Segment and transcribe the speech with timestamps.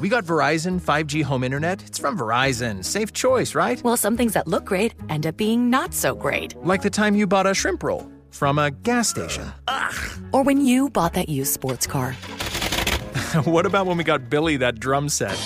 [0.00, 1.84] We got Verizon 5G home internet.
[1.86, 2.82] It's from Verizon.
[2.82, 3.82] Safe choice, right?
[3.84, 6.54] Well, some things that look great end up being not so great.
[6.64, 9.52] Like the time you bought a shrimp roll from a gas station.
[9.68, 9.94] Ugh.
[10.32, 12.12] Or when you bought that used sports car.
[13.44, 15.36] what about when we got Billy that drum set?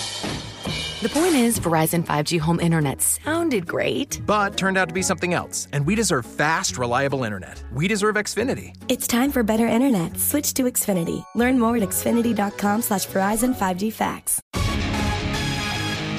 [1.02, 3.02] The point is, Verizon 5G home internet
[3.44, 4.22] sounded great.
[4.24, 7.62] But turned out to be something else, and we deserve fast, reliable internet.
[7.74, 8.74] We deserve Xfinity.
[8.88, 10.18] It's time for better internet.
[10.18, 11.22] Switch to Xfinity.
[11.34, 14.40] Learn more at xfinity.com slash Verizon 5G Facts.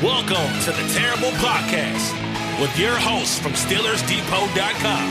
[0.03, 2.13] Welcome to the Terrible Podcast
[2.61, 5.07] with your hosts from SteelersDepot.com,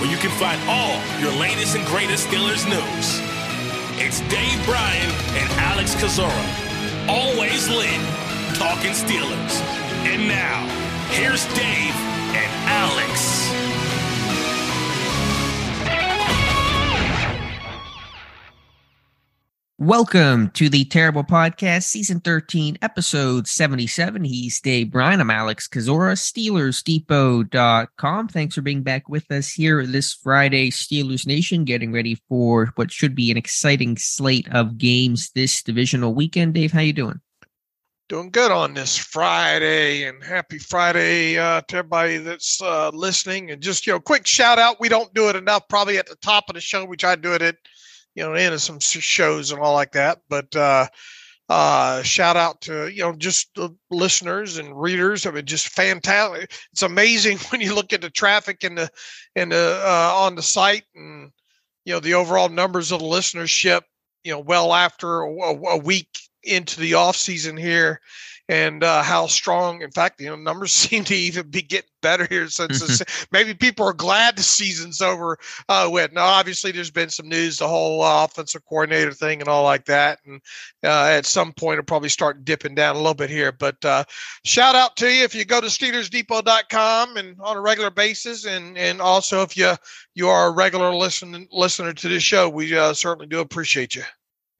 [0.00, 3.20] where you can find all your latest and greatest Steelers news.
[4.00, 6.46] It's Dave Bryan and Alex Kozora,
[7.06, 8.00] always lit,
[8.56, 9.60] talking Steelers.
[10.08, 11.94] And now, here's Dave
[12.34, 13.48] and Alex.
[19.78, 24.24] Welcome to the Terrible Podcast, Season 13, Episode 77.
[24.24, 25.22] He's Dave Bryan.
[25.22, 28.28] I'm Alex Kozora, SteelersDepot.com.
[28.28, 32.92] Thanks for being back with us here this Friday, Steelers Nation, getting ready for what
[32.92, 36.52] should be an exciting slate of games this divisional weekend.
[36.54, 37.20] Dave, how you doing?
[38.10, 43.52] Doing good on this Friday, and happy Friday uh, to everybody that's uh, listening.
[43.52, 44.80] And just you know, quick shout out.
[44.80, 45.68] We don't do it enough.
[45.68, 47.54] Probably at the top of the show, we try to do it at
[48.16, 50.18] you know, into some shows and all like that.
[50.28, 50.88] But uh,
[51.48, 55.24] uh, shout out to you know just the listeners and readers.
[55.24, 56.52] I mean, just fantastic.
[56.72, 58.90] It's amazing when you look at the traffic and the
[59.36, 61.30] and the uh, on the site and
[61.84, 63.82] you know the overall numbers of the listenership.
[64.24, 66.08] You know, well after a, a week
[66.42, 68.00] into the off season here
[68.50, 69.80] and uh, how strong.
[69.80, 73.24] In fact, you know, numbers seem to even be getting better here since mm-hmm.
[73.30, 76.12] maybe people are glad the season's over uh, with.
[76.12, 79.84] Now, obviously, there's been some news, the whole uh, offensive coordinator thing and all like
[79.84, 80.40] that, and
[80.82, 83.52] uh, at some point it'll probably start dipping down a little bit here.
[83.52, 84.04] But uh,
[84.44, 88.76] shout out to you if you go to SteelersDepot.com and on a regular basis, and
[88.76, 89.74] and also if you
[90.14, 94.02] you are a regular listen, listener to this show, we uh, certainly do appreciate you.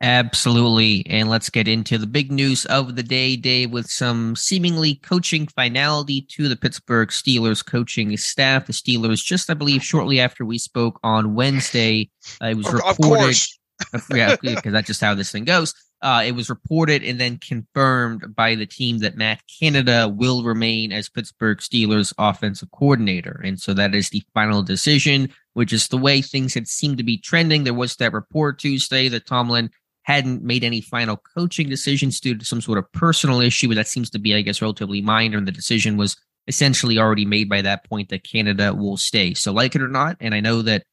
[0.02, 1.04] Absolutely.
[1.10, 5.46] And let's get into the big news of the day, Dave, with some seemingly coaching
[5.46, 8.66] finality to the Pittsburgh Steelers coaching staff.
[8.66, 12.08] The Steelers, just I believe, shortly after we spoke on Wednesday,
[12.42, 13.36] uh, it was reported.
[14.14, 15.74] yeah, because that's just how this thing goes.
[16.02, 20.92] Uh, it was reported and then confirmed by the team that Matt Canada will remain
[20.92, 23.38] as Pittsburgh Steelers offensive coordinator.
[23.44, 27.04] And so that is the final decision, which is the way things had seemed to
[27.04, 27.64] be trending.
[27.64, 29.70] There was that report Tuesday that Tomlin
[30.02, 33.88] hadn't made any final coaching decisions due to some sort of personal issue, but that
[33.88, 35.38] seems to be, I guess, relatively minor.
[35.38, 36.16] And the decision was
[36.46, 39.34] essentially already made by that point that Canada will stay.
[39.34, 40.84] So, like it or not, and I know that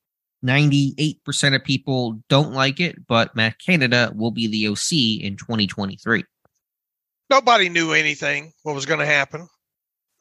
[0.45, 6.23] 98% of people don't like it, but Matt Canada will be the OC in 2023.
[7.29, 9.47] Nobody knew anything what was going to happen.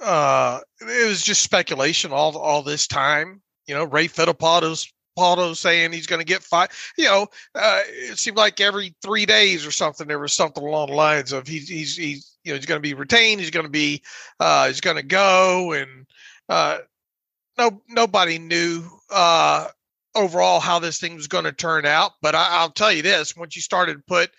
[0.00, 3.42] Uh, it was just speculation all all this time.
[3.66, 6.69] You know, Ray Fittipaldo's Paldo saying he's going to get five.
[6.97, 10.88] You know, uh, it seemed like every three days or something there was something along
[10.88, 13.66] the lines of he's he's he's you know he's going to be retained, he's going
[13.66, 14.03] to be
[14.41, 16.06] uh, he's going to go, and
[16.49, 16.78] uh,
[17.59, 19.69] no nobody knew uh,
[20.15, 22.12] overall how this thing was going to turn out.
[22.22, 24.31] But I, will tell you this: once you started to put,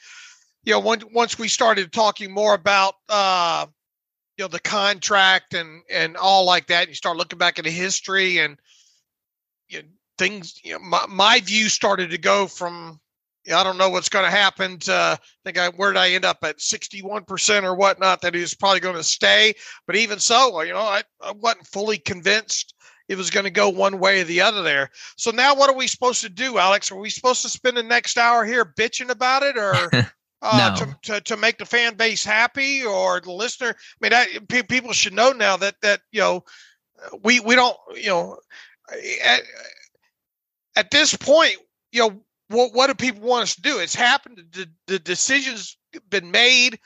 [0.63, 2.95] you know, once once we started talking more about.
[3.09, 3.67] Uh,
[4.37, 6.81] you know the contract and and all like that.
[6.81, 8.59] And you start looking back at the history and
[9.67, 9.87] you know,
[10.17, 12.99] things you know, my, my view started to go from
[13.53, 14.77] I don't know what's going to happen.
[14.79, 18.33] To, uh, I think I where did I end up at 61% or whatnot that
[18.33, 19.53] he was probably going to stay.
[19.85, 22.73] But even so, you know, I, I wasn't fully convinced
[23.07, 24.89] it was going to go one way or the other there.
[25.15, 26.91] So now what are we supposed to do, Alex?
[26.91, 29.73] Are we supposed to spend the next hour here bitching about it or
[30.41, 30.85] uh, no.
[30.85, 33.69] to, to, to make the fan base happy or the listener?
[33.69, 36.43] I mean, I, people should know now that, that, you know,
[37.23, 38.37] we, we don't, you know,
[39.23, 39.41] at,
[40.77, 41.57] at this point,
[41.91, 43.79] you know, what, what do people want us to do?
[43.79, 44.39] It's happened.
[44.51, 45.75] The, the decision's
[46.09, 46.79] been made.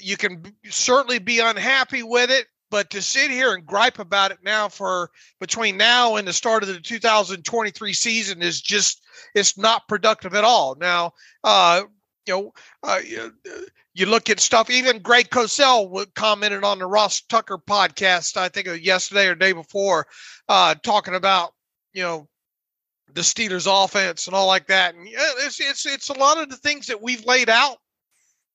[0.00, 4.38] You can certainly be unhappy with it, but to sit here and gripe about it
[4.42, 5.10] now for
[5.40, 9.04] between now and the start of the 2023 season is just
[9.34, 10.74] it's not productive at all.
[10.80, 11.12] Now,
[11.44, 11.82] uh,
[12.26, 12.52] you know,
[12.82, 13.00] uh,
[13.92, 14.70] you look at stuff.
[14.70, 18.38] Even Greg Cosell commented on the Ross Tucker podcast.
[18.38, 20.06] I think yesterday or day before,
[20.48, 21.52] uh, talking about
[21.92, 22.28] you know
[23.14, 24.94] the Steelers offense and all like that.
[24.94, 27.78] And yeah, it's it's it's a lot of the things that we've laid out,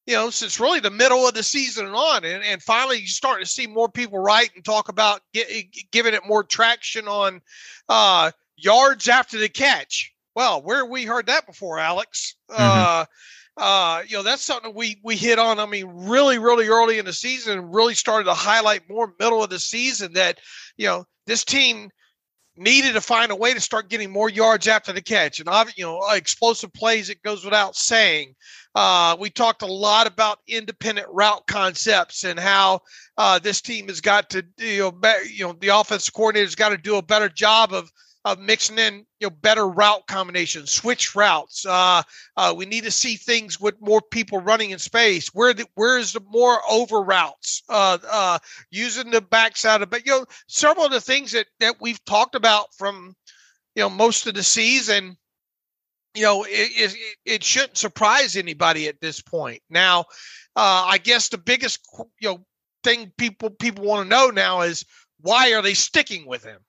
[0.06, 2.26] you know, since really the middle of the season and on.
[2.26, 5.48] And, and finally, you start to see more people write and talk about get,
[5.92, 7.42] giving it more traction on
[7.88, 10.14] uh, yards after the catch.
[10.36, 12.36] Well, where we heard that before, Alex?
[12.52, 12.62] Mm-hmm.
[12.62, 13.06] Uh,
[13.58, 15.60] uh, you know, that's something we we hit on.
[15.60, 19.50] I mean, really, really early in the season, really started to highlight more middle of
[19.50, 20.40] the season that,
[20.78, 21.90] you know, this team
[22.60, 25.40] needed to find a way to start getting more yards after the catch.
[25.40, 28.36] And you know explosive plays it goes without saying.
[28.76, 32.82] Uh, we talked a lot about independent route concepts and how
[33.18, 36.70] uh, this team has got to you know be, you know the offensive coordinator's got
[36.70, 37.92] to do a better job of
[38.26, 41.66] of mixing in you know better route combinations, switch routes.
[41.66, 42.04] Uh,
[42.36, 45.30] uh, we need to see things with more people running in space.
[45.34, 47.64] Where the, where is the more over routes?
[47.70, 48.40] Uh, uh,
[48.72, 52.36] using the backside of, but you know several of the things that that we've talked
[52.36, 53.16] about from
[53.76, 55.16] you know most of the season.
[56.16, 59.62] You know, it, it, it shouldn't surprise anybody at this point.
[59.70, 60.00] Now,
[60.56, 61.80] uh, I guess the biggest
[62.20, 62.46] you know
[62.84, 64.86] thing people people want to know now is
[65.22, 66.60] why are they sticking with him?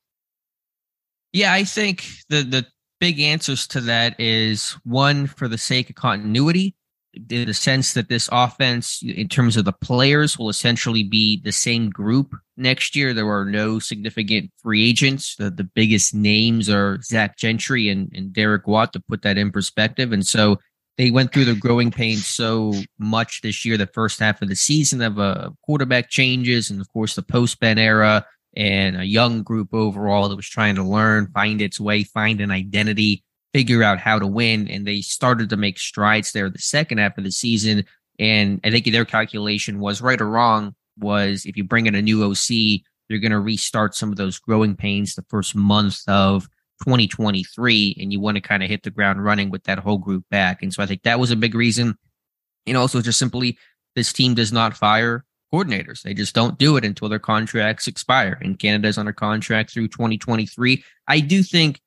[1.33, 2.67] Yeah, I think the the
[2.99, 6.75] big answers to that is one for the sake of continuity,
[7.15, 11.53] in the sense that this offense, in terms of the players, will essentially be the
[11.53, 13.15] same group next year.
[13.15, 15.35] There are no significant free agents.
[15.37, 19.51] The, the biggest names are Zach Gentry and, and Derek Watt to put that in
[19.51, 20.13] perspective.
[20.13, 20.59] And so
[20.99, 24.57] they went through the growing pains so much this year, the first half of the
[24.57, 29.43] season of uh, quarterback changes and, of course, the post Ben era and a young
[29.43, 33.99] group overall that was trying to learn, find its way, find an identity, figure out
[33.99, 34.69] how to win.
[34.69, 37.85] And they started to make strides there the second half of the season.
[38.19, 42.03] And I think their calculation was right or wrong was if you bring in a
[42.03, 46.45] new OC, you're going to restart some of those growing pains the first month of
[46.85, 47.97] 2023.
[48.01, 50.63] And you want to kind of hit the ground running with that whole group back.
[50.63, 51.97] And so I think that was a big reason.
[52.67, 53.59] And also just simply
[53.95, 56.03] this team does not fire coordinators.
[56.03, 58.39] They just don't do it until their contracts expire.
[58.41, 60.85] And Canada's under contract through 2023.
[61.09, 61.81] I do think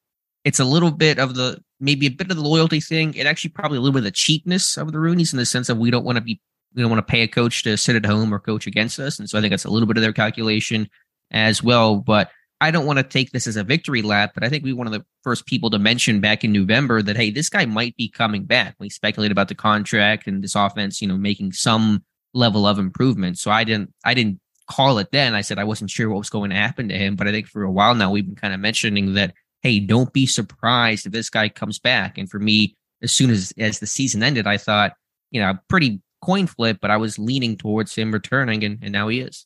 [0.44, 3.13] it's a little bit of the maybe a bit of the loyalty thing.
[3.13, 5.69] It actually probably a little bit of the cheapness of the Rooneys in the sense
[5.69, 6.39] of we don't want to be
[6.74, 9.19] we don't want to pay a coach to sit at home or coach against us.
[9.19, 10.89] And so I think that's a little bit of their calculation
[11.31, 11.98] as well.
[11.98, 12.31] But
[12.62, 14.77] I don't want to take this as a victory lap, but I think we were
[14.77, 17.95] one of the first people to mention back in November that hey, this guy might
[17.95, 18.75] be coming back.
[18.80, 23.38] We speculate about the contract and this offense, you know, making some level of improvement.
[23.38, 24.39] So I didn't I didn't
[24.69, 25.35] call it then.
[25.35, 27.47] I said I wasn't sure what was going to happen to him, but I think
[27.47, 31.13] for a while now we've been kind of mentioning that hey, don't be surprised if
[31.13, 32.18] this guy comes back.
[32.18, 34.94] And for me, as soon as as the season ended, I thought,
[35.31, 39.07] you know, pretty coin flip, but I was leaning towards him returning and, and now
[39.09, 39.45] he is.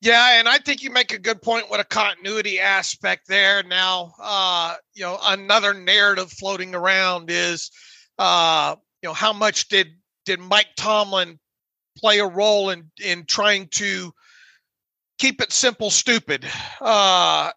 [0.00, 3.62] Yeah, and I think you make a good point with a continuity aspect there.
[3.62, 7.70] Now, uh, you know, another narrative floating around is
[8.18, 9.94] uh, you know, how much did
[10.24, 11.38] did Mike Tomlin
[11.96, 14.12] play a role in in trying to
[15.18, 16.46] keep it simple stupid.
[16.80, 17.50] Uh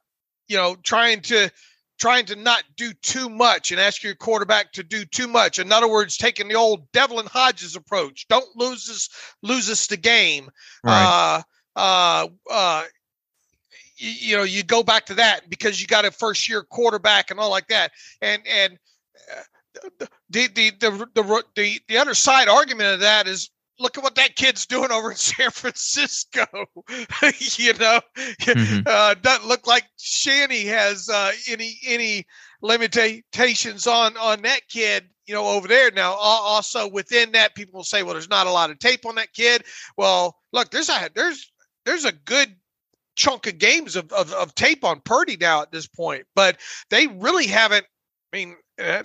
[0.48, 1.50] you know trying to
[1.98, 5.60] trying to not do too much and ask your quarterback to do too much.
[5.60, 8.28] In other words taking the old devlin hodges approach.
[8.28, 9.10] Don't lose us
[9.42, 10.50] lose us the game.
[10.84, 11.42] Right.
[11.76, 12.84] uh uh uh
[13.98, 17.31] you, you know you go back to that because you got a first year quarterback
[17.31, 17.92] and all like that.
[18.22, 18.78] And and
[19.31, 23.50] uh, the, the the the the the other side argument of that is
[23.80, 26.45] look at what that kid's doing over in San Francisco.
[27.57, 28.80] you know, mm-hmm.
[28.86, 32.25] uh, doesn't look like Shanny has uh, any any
[32.62, 35.10] limitations on on that kid.
[35.25, 36.13] You know, over there now.
[36.13, 39.33] Also within that, people will say, "Well, there's not a lot of tape on that
[39.33, 39.63] kid."
[39.98, 41.51] Well, look, there's a there's
[41.86, 42.56] there's a good
[43.16, 46.57] chunk of games of, of, of tape on Purdy now at this point, but
[46.90, 47.85] they really haven't.
[48.33, 48.56] I mean,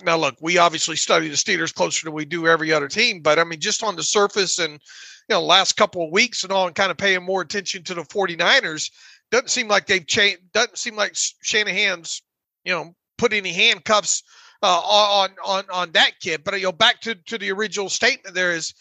[0.03, 3.39] now look we obviously study the steelers closer than we do every other team but
[3.39, 6.67] i mean just on the surface and you know last couple of weeks and all
[6.67, 8.91] and kind of paying more attention to the 49ers
[9.31, 12.21] doesn't seem like they've changed doesn't seem like shanahan's
[12.65, 14.23] you know put any handcuffs
[14.63, 16.43] uh, on on on that kid.
[16.43, 18.73] But you know back to to the original statement there is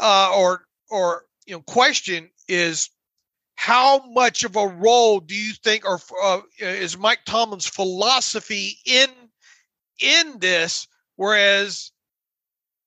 [0.00, 2.90] uh or or you know question is
[3.56, 9.08] how much of a role do you think or uh, is Mike Tomlin's philosophy in
[10.00, 10.86] in this.
[11.16, 11.92] Whereas,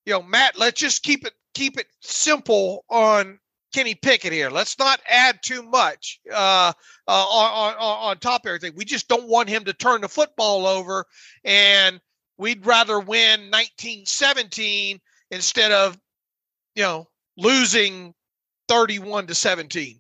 [0.06, 3.40] you know, Matt, let's just keep it keep it simple on
[3.74, 4.50] Kenny Pickett here.
[4.50, 6.74] Let's not add too much uh,
[7.08, 8.74] uh, on, on, on top of everything.
[8.76, 11.06] We just don't want him to turn the football over,
[11.44, 12.00] and
[12.38, 15.00] we'd rather win 1917
[15.32, 15.98] instead of,
[16.76, 18.14] you know, losing
[18.68, 20.00] 31 to 17.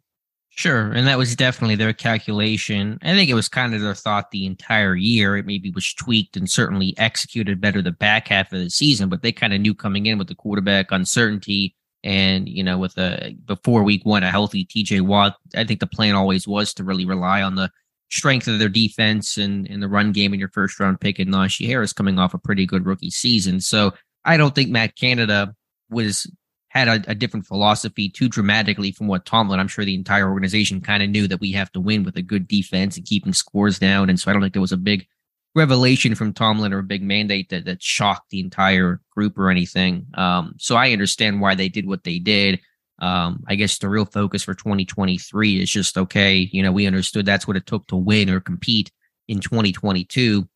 [0.56, 0.92] Sure.
[0.92, 3.00] And that was definitely their calculation.
[3.02, 5.36] I think it was kind of their thought the entire year.
[5.36, 9.24] It maybe was tweaked and certainly executed better the back half of the season, but
[9.24, 13.36] they kind of knew coming in with the quarterback uncertainty and, you know, with a
[13.46, 15.38] before week one, a healthy TJ Watt.
[15.56, 17.72] I think the plan always was to really rely on the
[18.12, 21.32] strength of their defense and, and the run game in your first round pick and
[21.32, 23.60] Najee Harris coming off a pretty good rookie season.
[23.60, 23.94] So
[24.24, 25.56] I don't think Matt Canada
[25.90, 26.30] was
[26.74, 29.60] had a, a, different philosophy too dramatically from what Tomlin.
[29.60, 32.22] I'm sure the entire organization kind of knew that we have to win with a
[32.24, 34.10] good defense and keeping scores down.
[34.10, 35.06] And so I don't think there was a big
[35.54, 40.08] revelation from Tomlin or a big mandate that that shocked the entire group or anything.
[40.16, 42.60] Um, so I understand why they did what they did.
[42.98, 46.50] Um, I guess the real focus for 2023 is just okay.
[46.52, 48.92] You know, we understood that's what it took to win or compete
[49.28, 50.48] in 2022.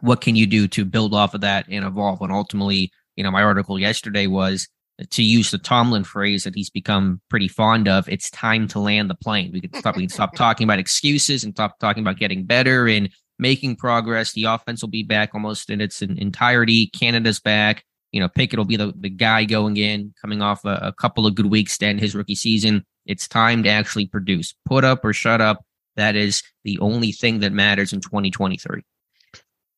[0.00, 2.22] What can you do to build off of that and evolve?
[2.22, 4.68] And ultimately, you know, my article yesterday was
[5.10, 8.08] to use the Tomlin phrase that he's become pretty fond of.
[8.08, 9.50] It's time to land the plane.
[9.52, 9.96] We can stop.
[9.96, 14.32] We can stop talking about excuses and stop talking about getting better and making progress.
[14.32, 16.88] The offense will be back almost in its entirety.
[16.88, 17.84] Canada's back.
[18.12, 21.26] You know, Pickett will be the, the guy going in, coming off a, a couple
[21.26, 22.84] of good weeks to end his rookie season.
[23.06, 24.54] It's time to actually produce.
[24.64, 25.64] Put up or shut up.
[25.96, 28.82] That is the only thing that matters in 2023.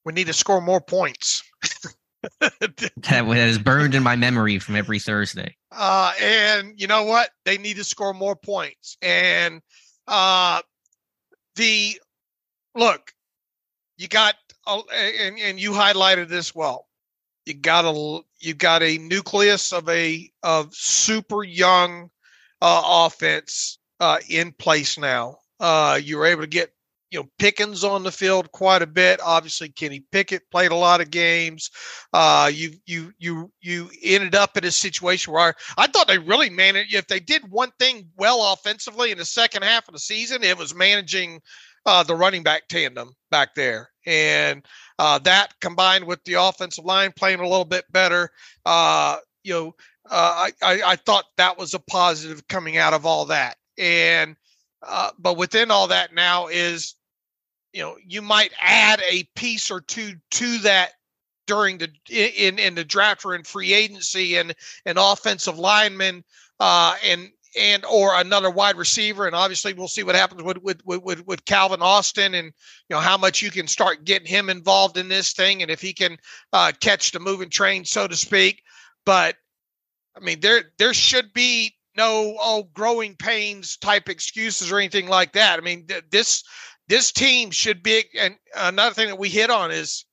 [0.05, 1.43] We need to score more points.
[2.41, 5.57] that is burned in my memory from every Thursday.
[5.71, 7.31] Uh, and you know what?
[7.45, 8.97] They need to score more points.
[9.03, 9.63] And
[10.07, 10.63] uh,
[11.57, 12.01] the
[12.75, 13.13] look,
[13.97, 14.35] you got,
[14.67, 16.87] and, and you highlighted this well.
[17.45, 22.11] You got a you got a nucleus of a of super young
[22.61, 25.39] uh, offense uh, in place now.
[25.59, 26.73] Uh, you were able to get
[27.13, 29.21] you know Pickens on the field quite a bit.
[29.23, 31.71] Obviously, Kenny Pickett played a lot of games.
[32.13, 36.49] Uh, you you you you ended up in a situation where I thought they really
[36.49, 36.95] managed.
[36.95, 40.57] If they did one thing well offensively in the second half of the season, it
[40.57, 41.43] was managing
[41.85, 43.91] uh, the running back tandem back there.
[44.07, 44.65] And
[44.99, 48.31] uh, that combined with the offensive line playing a little bit better,
[48.65, 49.75] uh, you know,
[50.11, 53.57] uh, I, I, I, thought that was a positive coming out of all that.
[53.79, 54.35] And,
[54.85, 56.97] uh, but within all that now is,
[57.73, 60.93] you know, you might add a piece or two to that
[61.47, 64.55] during the in in the draft or in free agency and
[64.87, 66.23] an offensive lineman
[66.61, 69.27] uh, and and or another wide receiver.
[69.27, 73.01] And obviously, we'll see what happens with with with, with Calvin Austin and you know
[73.01, 76.17] how much you can start getting him involved in this thing, and if he can
[76.53, 78.63] uh, catch the moving train, so to speak.
[79.05, 79.37] But
[80.17, 85.33] I mean, there there should be no oh growing pains type excuses or anything like
[85.33, 85.59] that.
[85.59, 86.45] I mean, th- this
[86.93, 88.05] this team should be.
[88.21, 90.05] And another thing that we hit on is,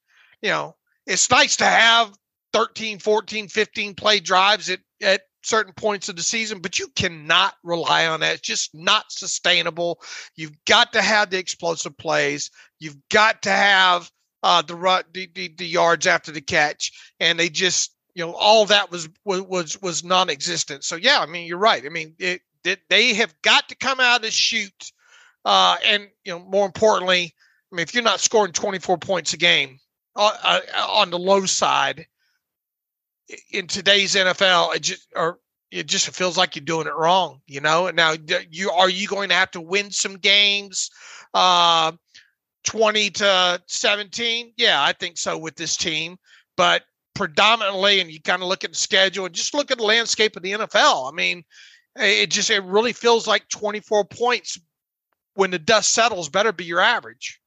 [0.41, 2.13] you know, it's nice to have
[2.53, 7.55] 13, 14, 15 play drives at at certain points of the season, but you cannot
[7.65, 8.36] rely on that.
[8.36, 10.00] It's just not sustainable.
[10.38, 12.50] You've got to have the explosive plays.
[12.79, 14.09] You've got to have
[14.43, 18.65] uh, the, the, the the yards after the catch, and they just you know all
[18.67, 20.86] that was was was non-existent.
[20.86, 21.86] So yeah, I mean you're right.
[21.86, 24.93] I mean it, it they have got to come out and shoot,
[25.46, 27.34] uh, and you know more importantly,
[27.72, 29.79] I mean if you're not scoring 24 points a game
[30.15, 32.05] uh, uh, on the low side
[33.51, 35.39] in today's NFL, it just or
[35.72, 37.88] it just feels like you're doing it wrong, you know.
[37.88, 38.15] And now
[38.50, 40.89] you are you going to have to win some games,
[41.34, 41.91] uh,
[42.63, 44.53] twenty to seventeen?
[44.58, 46.17] Yeah, I think so with this team,
[46.58, 49.84] but predominantly, and you kind of look at the schedule and just look at the
[49.84, 51.12] landscape of the NFL.
[51.12, 51.43] I mean,
[51.98, 54.60] it just it really feels like twenty four points
[55.39, 57.39] when the dust settles better be your average.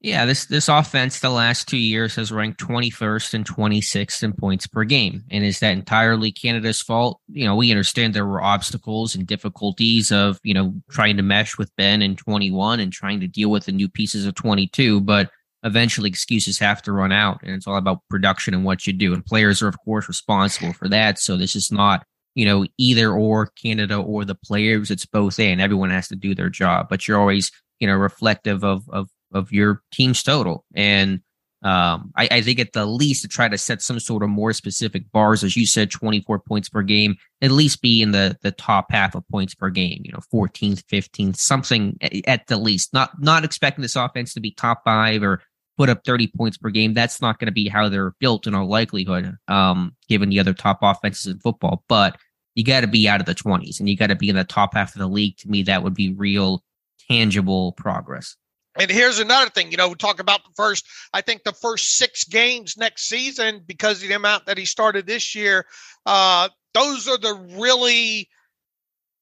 [0.00, 4.66] Yeah, this this offense the last two years has ranked 21st and 26th in points
[4.66, 5.22] per game.
[5.30, 7.20] And is that entirely Canada's fault?
[7.28, 11.56] You know, we understand there were obstacles and difficulties of, you know, trying to mesh
[11.56, 15.30] with Ben in 21 and trying to deal with the new pieces of 22, but
[15.62, 19.14] eventually excuses have to run out and it's all about production and what you do.
[19.14, 21.20] And players are of course responsible for that.
[21.20, 24.90] So this is not, you know, either or Canada or the players.
[24.90, 28.64] It's both and everyone has to do their job, but you're always, you know, reflective
[28.64, 30.64] of of of your team's total.
[30.74, 31.20] And
[31.62, 34.52] um, I, I, think at the least to try to set some sort of more
[34.52, 38.50] specific bars, as you said, 24 points per game, at least be in the the
[38.50, 41.96] top half of points per game, you know, 14th, 15th, something
[42.26, 42.92] at the least.
[42.92, 45.40] Not not expecting this offense to be top five or
[45.78, 46.94] put up 30 points per game.
[46.94, 50.54] That's not going to be how they're built in all likelihood, um, given the other
[50.54, 51.84] top offenses in football.
[51.88, 52.16] But
[52.54, 54.44] you got to be out of the 20s and you got to be in the
[54.44, 55.38] top half of the league.
[55.38, 56.62] To me, that would be real
[57.08, 58.36] tangible progress.
[58.78, 61.98] And here's another thing, you know, we talk about the first, I think the first
[61.98, 65.66] six games next season, because of the amount that he started this year,
[66.06, 68.30] uh, those are the really,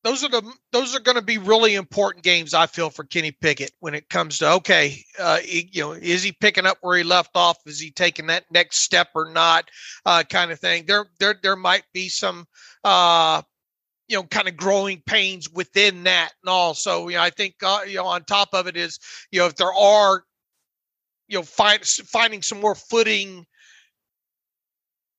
[0.02, 0.42] those are the,
[0.72, 4.08] those are going to be really important games, I feel, for Kenny Pickett when it
[4.08, 7.58] comes to, okay, uh, you know, is he picking up where he left off?
[7.66, 9.70] Is he taking that next step or not?
[10.06, 10.86] Uh, kind of thing.
[10.86, 12.46] There, there, there might be some,
[12.84, 13.42] uh,
[14.08, 17.54] you know kind of growing pains within that and all so you know i think
[17.62, 18.98] uh, you know on top of it is
[19.30, 20.24] you know if there are
[21.28, 23.46] you know find, finding some more footing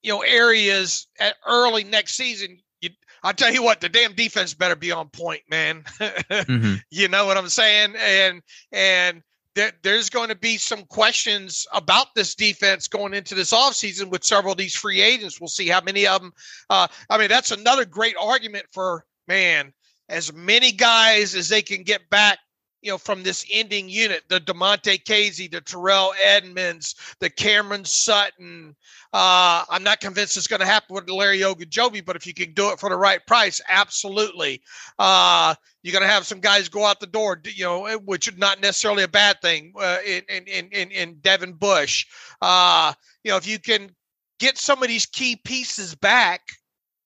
[0.04, 2.90] you know areas at early next season, you,
[3.24, 5.84] I'll tell you what, the damn defense better be on point, man.
[6.00, 6.76] mm-hmm.
[6.90, 7.94] You know what I'm saying?
[7.98, 9.22] And and
[9.56, 14.24] there, there's going to be some questions about this defense going into this offseason with
[14.24, 15.40] several of these free agents.
[15.40, 16.34] We'll see how many of them.
[16.70, 19.74] Uh, I mean, that's another great argument for man,
[20.10, 22.40] as many guys as they can get back
[22.82, 28.76] you know, from this ending unit, the Damontae Kazee, the Terrell Edmunds, the Cameron Sutton.
[29.14, 32.54] Uh, I'm not convinced it's going to happen with Larry Ogunjobi, but if you can
[32.54, 34.62] do it for the right price, absolutely.
[34.98, 38.28] Uh, you're going to have some guys go out the door, you know, eh, which
[38.28, 42.08] is not necessarily a bad thing uh, in, in, in, in Devin Bush.
[42.42, 43.92] Uh, you know, if you can
[44.40, 46.42] get some of these key pieces back,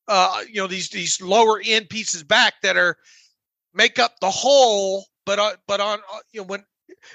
[0.08, 2.96] uh, you know, these, these lower end pieces back that are
[3.74, 6.64] make up the whole but uh, but on uh, you know when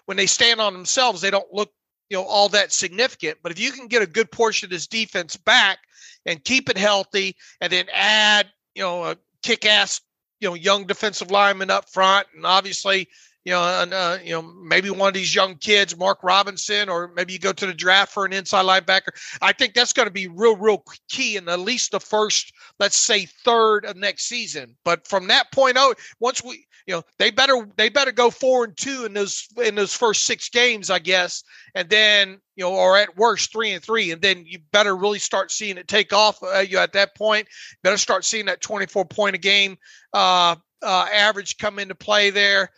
[0.07, 1.73] when they stand on themselves, they don't look
[2.09, 3.39] you know all that significant.
[3.43, 5.79] But if you can get a good portion of this defense back
[6.27, 10.01] and keep it healthy, and then add you know a kick-ass
[10.41, 13.09] you know young defensive lineman up front, and obviously
[13.45, 17.11] you know, and, uh, you know, maybe one of these young kids, Mark Robinson, or
[17.17, 19.09] maybe you go to the draft for an inside linebacker.
[19.41, 22.97] I think that's going to be real, real key in at least the first, let's
[22.97, 24.77] say, third of next season.
[24.85, 28.65] But from that point out, once we, you know they better they better go four
[28.65, 31.45] and two in those in those first six games, I guess,
[31.77, 35.21] and then you know, or at worst three and three, and then you better really
[35.21, 36.43] start seeing it take off.
[36.43, 37.47] Uh, you at that point
[37.85, 39.77] better start seeing that twenty four point a game
[40.13, 42.71] uh, uh, average come into play there,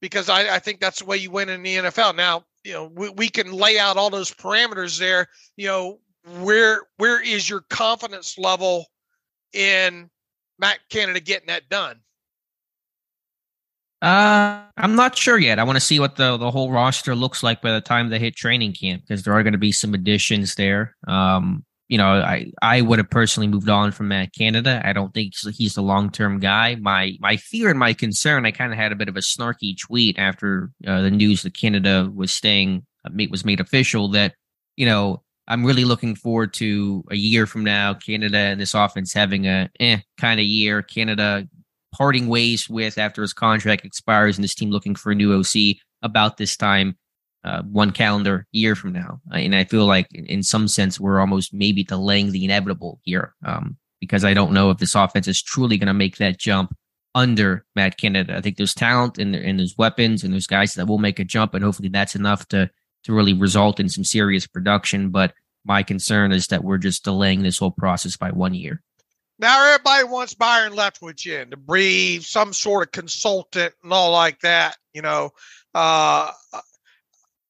[0.00, 2.16] because I, I think that's the way you win in the NFL.
[2.16, 5.28] Now you know we, we can lay out all those parameters there.
[5.56, 6.00] You know
[6.40, 8.86] where where is your confidence level
[9.52, 10.10] in
[10.58, 12.00] Matt Canada getting that done?
[14.02, 15.58] Uh, I'm not sure yet.
[15.58, 18.18] I want to see what the the whole roster looks like by the time they
[18.18, 20.96] hit training camp because there are going to be some additions there.
[21.06, 24.80] Um, you know, I I would have personally moved on from Matt Canada.
[24.84, 26.76] I don't think he's the long term guy.
[26.76, 28.46] My my fear and my concern.
[28.46, 31.54] I kind of had a bit of a snarky tweet after uh, the news that
[31.54, 34.08] Canada was staying uh, was made official.
[34.08, 34.34] That
[34.76, 39.12] you know I'm really looking forward to a year from now, Canada and this offense
[39.12, 40.80] having a eh kind of year.
[40.80, 41.46] Canada
[41.92, 45.76] parting ways with after his contract expires and this team looking for a new OC
[46.02, 46.96] about this time,
[47.44, 49.20] uh, one calendar year from now.
[49.32, 53.34] Uh, and I feel like in some sense, we're almost maybe delaying the inevitable here
[53.44, 56.76] um, because I don't know if this offense is truly going to make that jump
[57.14, 58.36] under Matt Canada.
[58.36, 61.24] I think there's talent and, and there's weapons and there's guys that will make a
[61.24, 62.70] jump and hopefully that's enough to,
[63.04, 65.10] to really result in some serious production.
[65.10, 68.82] But my concern is that we're just delaying this whole process by one year.
[69.40, 74.40] Now everybody wants Byron Leftwich in to breathe some sort of consultant and all like
[74.40, 74.76] that.
[74.92, 75.30] You know,
[75.74, 76.30] uh,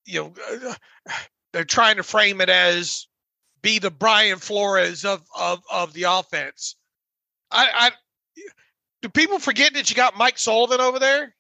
[0.07, 0.74] you know,
[1.53, 3.09] they're trying to frame it as
[3.62, 6.76] be the Brian Flores of of of the offense.
[7.50, 7.90] I, I
[9.03, 11.35] do people forget that you got Mike Sullivan over there?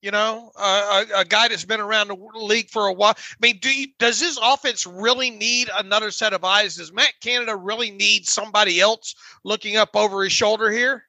[0.00, 3.14] You know, uh, a, a, guy that's been around the league for a while.
[3.16, 6.76] I mean, do you, does this offense really need another set of eyes?
[6.76, 11.07] Does Matt Canada really need somebody else looking up over his shoulder here?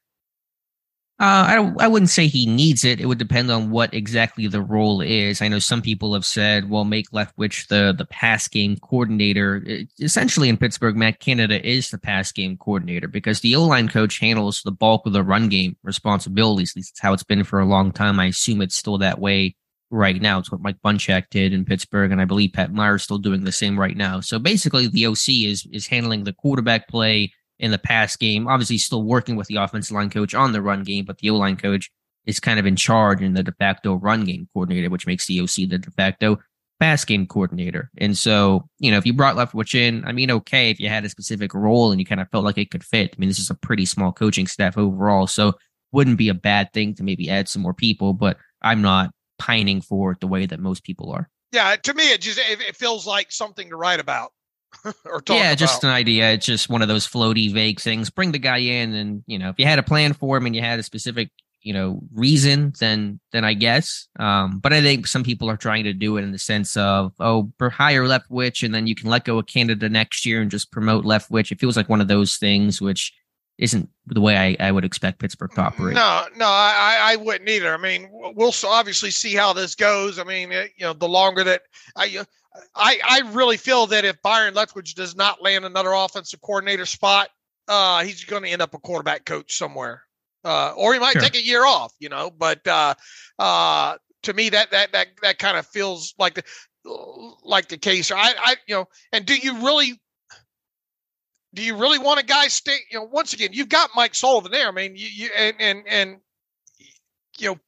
[1.22, 3.02] Uh, I I wouldn't say he needs it.
[3.02, 5.42] It would depend on what exactly the role is.
[5.42, 9.90] I know some people have said, "Well, make Leftwich the the pass game coordinator." It,
[10.00, 14.20] essentially, in Pittsburgh, Matt Canada is the pass game coordinator because the O line coach
[14.20, 16.72] handles the bulk of the run game responsibilities.
[16.72, 18.18] At least it's how it's been for a long time.
[18.18, 19.58] I assume it's still that way
[19.92, 20.40] right now.
[20.40, 23.52] It's what Mike Munchak did in Pittsburgh, and I believe Pat Meyer's still doing the
[23.52, 24.22] same right now.
[24.22, 28.48] So basically, the OC is is handling the quarterback play in the pass game.
[28.48, 31.36] Obviously, still working with the offensive line coach on the run game, but the O
[31.36, 31.92] line coach
[32.26, 35.42] is kind of in charge and the de facto run game coordinator, which makes the
[35.42, 36.38] OC the de facto
[36.80, 37.92] pass game coordinator.
[37.98, 41.04] And so, you know, if you brought Leftwich in, I mean, okay, if you had
[41.04, 43.14] a specific role and you kind of felt like it could fit.
[43.14, 45.54] I mean, this is a pretty small coaching staff overall, so
[45.92, 48.14] wouldn't be a bad thing to maybe add some more people.
[48.14, 51.30] But I'm not pining for it the way that most people are.
[51.52, 54.32] Yeah, to me, it just it feels like something to write about.
[55.06, 55.58] or talk yeah, about.
[55.58, 56.32] just an idea.
[56.32, 58.10] It's just one of those floaty, vague things.
[58.10, 60.56] Bring the guy in, and you know, if you had a plan for him and
[60.56, 61.30] you had a specific,
[61.62, 64.08] you know, reason, then then I guess.
[64.20, 67.14] Um, but I think some people are trying to do it in the sense of,
[67.20, 70.72] oh, hire Leftwich, and then you can let go of Canada next year and just
[70.72, 71.52] promote Leftwich.
[71.52, 73.14] It feels like one of those things, which
[73.60, 75.94] isn't the way I, I would expect Pittsburgh to operate.
[75.94, 77.74] No, no, I, I wouldn't either.
[77.74, 80.18] I mean, we'll obviously see how this goes.
[80.18, 81.64] I mean, you know, the longer that
[81.96, 82.26] I,
[82.76, 87.30] I, I really feel that if Byron Leftwich does not land another offensive coordinator spot,
[87.68, 90.04] uh, he's going to end up a quarterback coach somewhere,
[90.46, 91.22] uh, or he might sure.
[91.22, 91.94] take a year off.
[92.00, 92.96] You know, but uh,
[93.38, 96.44] uh, to me, that that that that kind of feels like the
[97.44, 98.10] like the case.
[98.10, 100.00] I, I, you know, and do you really?
[101.54, 102.78] Do you really want a guy stay?
[102.92, 104.68] You know, once again, you've got Mike Sullivan there.
[104.68, 106.18] I mean, you, you and and and
[107.38, 107.60] you know,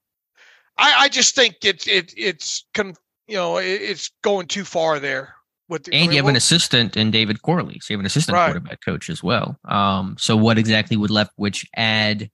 [0.78, 2.94] I I just think it's it it's con,
[3.28, 5.36] you know it, it's going too far there.
[5.68, 8.02] With the, and I mean, you have an assistant in David Corley, so you have
[8.02, 8.48] an assistant right.
[8.48, 9.58] quarterback coach as well.
[9.66, 12.30] Um, so what exactly would Leftwich add?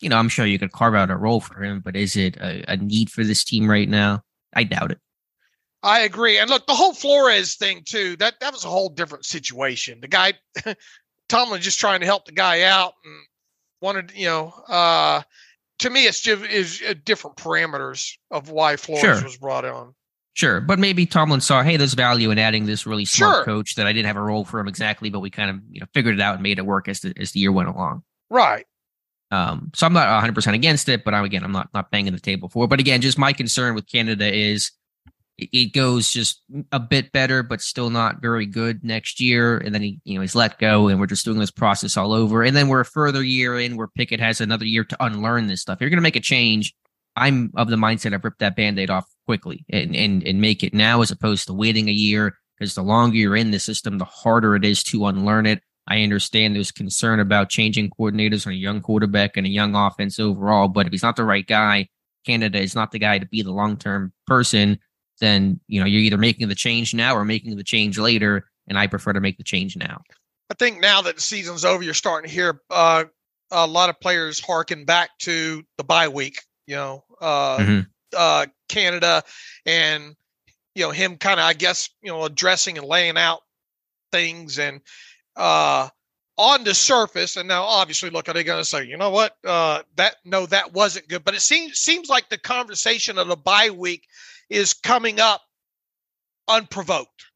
[0.00, 2.36] You know, I'm sure you could carve out a role for him, but is it
[2.38, 4.22] a, a need for this team right now?
[4.54, 4.98] I doubt it.
[5.82, 6.38] I agree.
[6.38, 10.00] And look, the whole Flores thing too, that that was a whole different situation.
[10.00, 10.34] The guy
[11.28, 13.14] Tomlin just trying to help the guy out and
[13.80, 15.22] wanted, you know, uh
[15.78, 19.22] to me it's just is uh, different parameters of why Flores sure.
[19.22, 19.94] was brought on.
[20.34, 23.44] Sure, but maybe Tomlin saw, hey, there's value in adding this really smart sure.
[23.44, 25.80] coach that I didn't have a role for him exactly, but we kind of you
[25.80, 28.02] know figured it out and made it work as the as the year went along.
[28.28, 28.66] Right.
[29.32, 32.12] Um, so I'm not 100 percent against it, but I'm again I'm not not banging
[32.12, 32.64] the table for.
[32.64, 32.68] It.
[32.68, 34.70] But again, just my concern with Canada is
[35.52, 39.58] it goes just a bit better, but still not very good next year.
[39.58, 42.12] And then he, you know, he's let go, and we're just doing this process all
[42.12, 42.42] over.
[42.42, 45.62] And then we're a further year in where Pickett has another year to unlearn this
[45.62, 45.76] stuff.
[45.76, 46.74] If you're going to make a change.
[47.16, 50.72] I'm of the mindset of rip that band-aid off quickly and, and and make it
[50.72, 52.36] now as opposed to waiting a year.
[52.56, 55.60] Because the longer you're in the system, the harder it is to unlearn it.
[55.88, 60.20] I understand there's concern about changing coordinators on a young quarterback and a young offense
[60.20, 61.88] overall, but if he's not the right guy,
[62.24, 64.78] Canada is not the guy to be the long-term person
[65.20, 68.78] then you know you're either making the change now or making the change later and
[68.78, 70.00] i prefer to make the change now
[70.50, 73.04] i think now that the season's over you're starting to hear uh,
[73.50, 77.80] a lot of players harken back to the bye week you know uh, mm-hmm.
[78.16, 79.22] uh, canada
[79.66, 80.16] and
[80.74, 83.40] you know him kind of i guess you know addressing and laying out
[84.12, 84.80] things and
[85.36, 85.88] uh
[86.40, 89.36] on the surface, and now obviously, look, are they going to say, you know what,
[89.44, 91.22] uh, that no, that wasn't good?
[91.22, 94.08] But it seems seems like the conversation of the bye week
[94.50, 95.42] is coming up
[96.48, 97.26] unprovoked.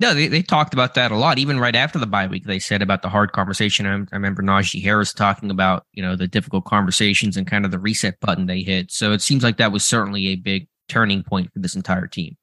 [0.00, 1.38] No, they, they talked about that a lot.
[1.38, 3.86] Even right after the bye week, they said about the hard conversation.
[3.86, 7.70] I, I remember Najee Harris talking about, you know, the difficult conversations and kind of
[7.70, 8.90] the reset button they hit.
[8.90, 12.36] So it seems like that was certainly a big turning point for this entire team.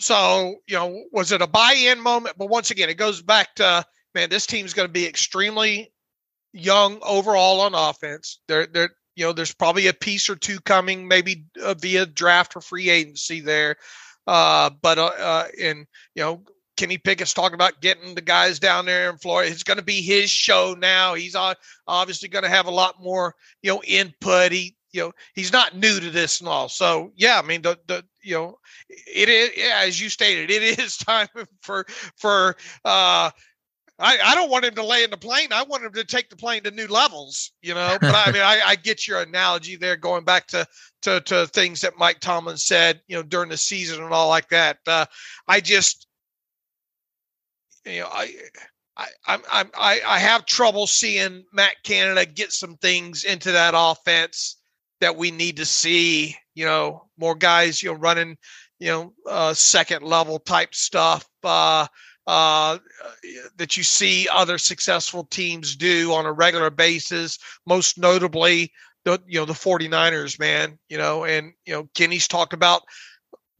[0.00, 2.36] So, you know, was it a buy in moment?
[2.36, 5.92] But once again, it goes back to, man, this team's going to be extremely
[6.52, 8.40] young overall on offense.
[8.48, 12.54] They're, they're, you know, there's probably a piece or two coming, maybe uh, via draft
[12.54, 13.74] or free agency there.
[14.28, 16.44] Uh, but uh, uh, and you know,
[16.76, 19.50] Kenny Pickett's talking about getting the guys down there in Florida.
[19.50, 21.14] It's going to be his show now.
[21.14, 21.34] He's
[21.88, 24.52] obviously going to have a lot more, you know, input.
[24.52, 26.68] He, you know, he's not new to this and all.
[26.68, 30.62] So yeah, I mean, the the you know, it is yeah, as you stated, it
[30.78, 31.26] is time
[31.62, 32.54] for for
[32.84, 33.30] uh
[34.00, 35.48] I, I don't want him to lay in the plane.
[35.52, 37.98] I want him to take the plane to new levels, you know.
[38.00, 40.66] But I mean, I, I get your analogy there, going back to,
[41.02, 44.48] to to things that Mike Tomlin said, you know, during the season and all like
[44.50, 44.78] that.
[44.86, 45.06] Uh,
[45.46, 46.06] I just,
[47.84, 48.32] you know, I.
[49.00, 53.74] I, I'm, I'm, I, I have trouble seeing Matt Canada get some things into that
[53.76, 54.56] offense
[55.00, 56.34] that we need to see.
[56.56, 58.36] You know, more guys, you know, running,
[58.80, 61.28] you know, uh, second level type stuff.
[61.44, 61.86] Uh,
[62.28, 62.76] uh,
[63.56, 68.70] that you see other successful teams do on a regular basis, most notably
[69.04, 72.82] the you know the 49ers, man, you know, and you know Kenny's talked about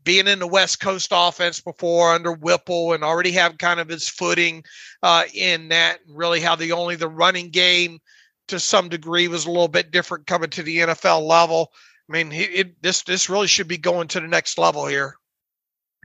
[0.05, 4.07] being in the West Coast offense before under Whipple and already have kind of his
[4.07, 4.63] footing
[5.03, 7.99] uh, in that, and really how the only the running game
[8.49, 11.73] to some degree was a little bit different coming to the NFL level.
[12.11, 15.17] I mean, it, this this really should be going to the next level here.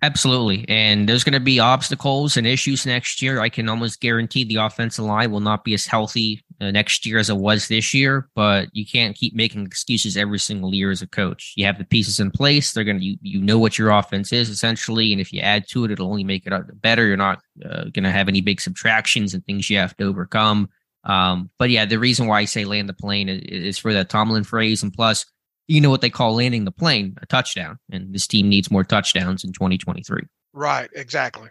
[0.04, 0.66] Absolutely.
[0.68, 3.40] And there's going to be obstacles and issues next year.
[3.40, 7.20] I can almost guarantee the offensive line will not be as healthy uh, next year
[7.20, 11.02] as it was this year, but you can't keep making excuses every single year as
[11.02, 11.54] a coach.
[11.56, 12.74] You have the pieces in place.
[12.74, 15.14] They're going to, you, you know what your offense is essentially.
[15.14, 17.08] And if you add to it, it'll only make it better.
[17.08, 20.68] You're not uh, going to have any big subtractions and things you have to overcome.
[21.06, 24.10] Um, but yeah, the reason why I say land the plane is, is for that
[24.10, 24.84] Tomlin phrase.
[24.84, 25.26] And plus,
[25.68, 27.80] you know what they call landing the plane, a touchdown.
[27.92, 30.22] And this team needs more touchdowns in 2023.
[30.54, 31.50] Right, exactly.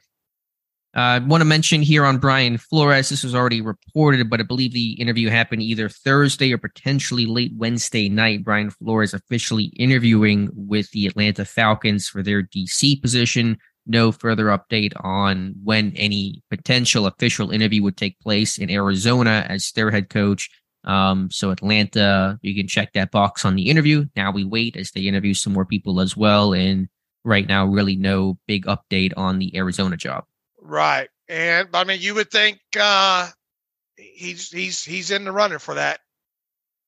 [0.94, 4.42] Uh, I want to mention here on Brian Flores, this was already reported, but I
[4.42, 8.44] believe the interview happened either Thursday or potentially late Wednesday night.
[8.44, 13.56] Brian Flores officially interviewing with the Atlanta Falcons for their DC position.
[13.86, 19.72] No further update on when any potential official interview would take place in Arizona as
[19.72, 20.50] their head coach.
[20.84, 24.06] Um, so Atlanta, you can check that box on the interview.
[24.16, 26.52] Now we wait as they interview some more people as well.
[26.52, 26.88] And
[27.24, 30.24] right now, really no big update on the Arizona job.
[30.60, 31.08] Right.
[31.28, 33.28] And I mean, you would think uh,
[33.96, 36.00] he's he's he's in the runner for that.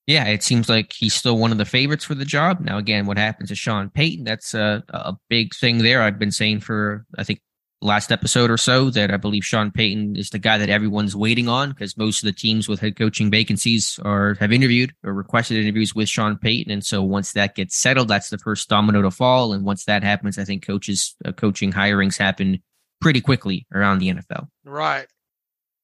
[0.07, 2.61] Yeah, it seems like he's still one of the favorites for the job.
[2.61, 4.25] Now, again, what happens to Sean Payton?
[4.25, 6.03] That's a, a big thing there.
[6.03, 7.41] I've been saying for I think
[7.85, 11.49] last episode or so that I believe Sean Payton is the guy that everyone's waiting
[11.49, 15.59] on because most of the teams with head coaching vacancies are have interviewed or requested
[15.59, 19.11] interviews with Sean Payton, and so once that gets settled, that's the first domino to
[19.11, 19.53] fall.
[19.53, 22.63] And once that happens, I think coaches uh, coaching hirings happen
[23.01, 24.49] pretty quickly around the NFL.
[24.65, 25.07] Right.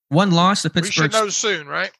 [0.08, 1.92] One loss, the We should know soon, right?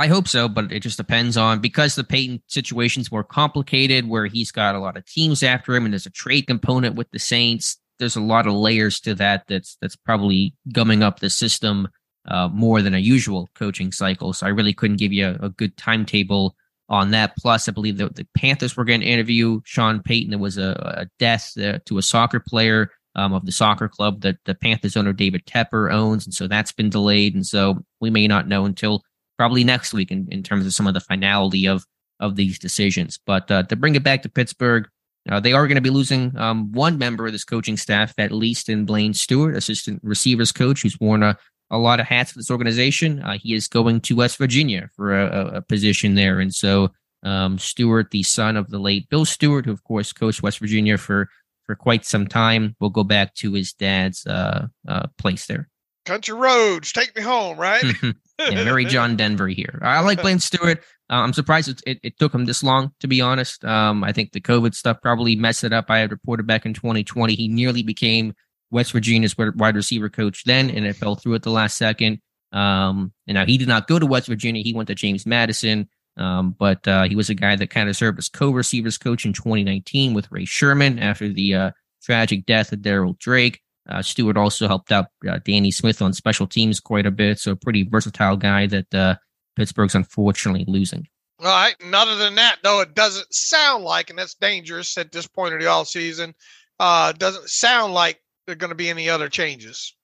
[0.00, 4.26] I hope so, but it just depends on because the Payton situation's more complicated, where
[4.26, 7.18] he's got a lot of teams after him, and there's a trade component with the
[7.18, 7.76] Saints.
[8.00, 9.44] There's a lot of layers to that.
[9.46, 11.88] That's that's probably gumming up the system
[12.26, 14.32] uh, more than a usual coaching cycle.
[14.32, 16.56] So I really couldn't give you a, a good timetable
[16.88, 17.36] on that.
[17.36, 20.30] Plus, I believe that the Panthers were going to interview Sean Payton.
[20.30, 24.20] There was a, a death uh, to a soccer player um, of the soccer club
[24.22, 27.34] that the Panthers owner David Tepper owns, and so that's been delayed.
[27.34, 29.02] And so we may not know until
[29.38, 31.84] probably next week in, in terms of some of the finality of
[32.18, 33.18] of these decisions.
[33.24, 34.86] But uh, to bring it back to Pittsburgh,
[35.28, 38.32] uh, they are going to be losing um, one member of this coaching staff, at
[38.32, 41.36] least in Blaine Stewart, assistant receivers coach, who's worn a,
[41.70, 43.20] a lot of hats for this organization.
[43.22, 46.40] Uh, he is going to West Virginia for a, a position there.
[46.40, 46.90] And so
[47.22, 50.96] um, Stewart, the son of the late Bill Stewart, who of course coached West Virginia
[50.96, 51.28] for
[51.66, 55.68] for quite some time, will go back to his dad's uh, uh, place there.
[56.06, 57.84] Country roads, take me home, right?
[58.48, 59.78] yeah, very John Denver here.
[59.82, 60.78] I like Blaine Stewart.
[61.10, 63.64] Uh, I'm surprised it, it, it, took him this long, to be honest.
[63.64, 65.86] Um, I think the COVID stuff probably messed it up.
[65.88, 68.34] I had reported back in 2020 he nearly became
[68.70, 72.20] West Virginia's wide receiver coach then, and it fell through at the last second.
[72.52, 74.62] Um, and now he did not go to West Virginia.
[74.62, 75.88] He went to James Madison.
[76.16, 79.32] Um, but uh, he was a guy that kind of served as co-receivers coach in
[79.32, 81.70] 2019 with Ray Sherman after the uh,
[82.02, 83.60] tragic death of Darryl Drake.
[83.90, 87.52] Uh, Stewart also helped out uh, Danny Smith on special teams quite a bit, so
[87.52, 89.16] a pretty versatile guy that uh,
[89.56, 91.06] Pittsburgh's unfortunately losing.
[91.40, 91.74] All right.
[91.80, 95.54] And other than that, though, it doesn't sound like, and that's dangerous at this point
[95.54, 96.34] of the all season.
[96.78, 99.94] Uh, doesn't sound like there are going to be any other changes.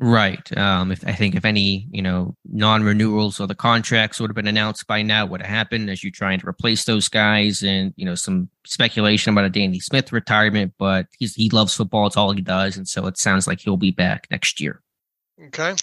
[0.00, 0.56] Right.
[0.56, 4.46] Um, if I think if any, you know, non-renewals or the contracts would have been
[4.46, 8.04] announced by now, would have happened as you're trying to replace those guys, and you
[8.04, 12.30] know, some speculation about a Danny Smith retirement, but he's he loves football; it's all
[12.30, 14.82] he does, and so it sounds like he'll be back next year.
[15.46, 15.74] Okay.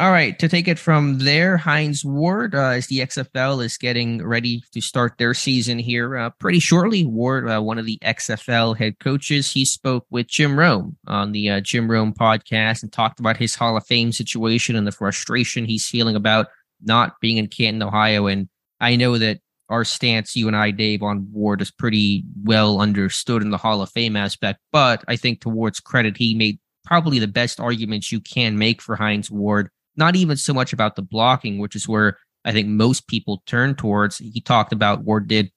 [0.00, 4.26] All right, to take it from there, Hines Ward, uh, as the XFL is getting
[4.26, 7.04] ready to start their season here uh, pretty shortly.
[7.04, 11.50] Ward, uh, one of the XFL head coaches, he spoke with Jim Rome on the
[11.50, 15.66] uh, Jim Rome podcast and talked about his Hall of Fame situation and the frustration
[15.66, 16.46] he's feeling about
[16.82, 18.26] not being in Canton, Ohio.
[18.26, 18.48] And
[18.80, 23.42] I know that our stance, you and I, Dave, on Ward is pretty well understood
[23.42, 27.18] in the Hall of Fame aspect, but I think to Ward's credit, he made probably
[27.18, 31.02] the best arguments you can make for Hines Ward not even so much about the
[31.02, 34.18] blocking, which is where I think most people turn towards.
[34.18, 35.50] He talked about Ward did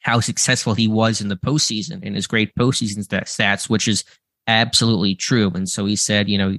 [0.00, 4.04] how successful he was in the postseason and his great postseason stats, which is
[4.46, 5.50] absolutely true.
[5.54, 6.56] And so he said, you know,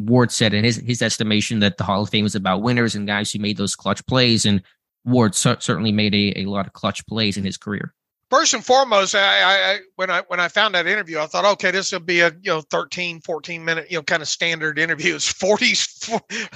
[0.00, 3.06] Ward said in his his estimation that the Hall of Fame is about winners and
[3.06, 4.44] guys who made those clutch plays.
[4.44, 4.62] And
[5.04, 7.94] Ward cer- certainly made a, a lot of clutch plays in his career
[8.30, 11.70] first and foremost I, I, when i when i found that interview i thought okay
[11.70, 15.14] this will be a you know 13 14 minute you know kind of standard interview.
[15.14, 15.74] It's 40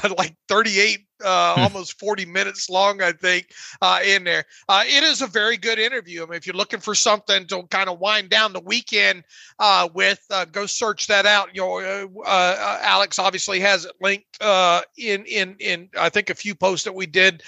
[0.18, 1.60] like 38 uh, hmm.
[1.62, 4.44] almost 40 minutes long, I think, uh, in there.
[4.68, 6.22] Uh, it is a very good interview.
[6.22, 9.24] I mean, if you're looking for something to kind of wind down the weekend
[9.58, 11.54] uh, with, uh, go search that out.
[11.54, 14.26] You know, uh, Alex obviously has it linked
[14.96, 17.42] in in in I think a few posts that we did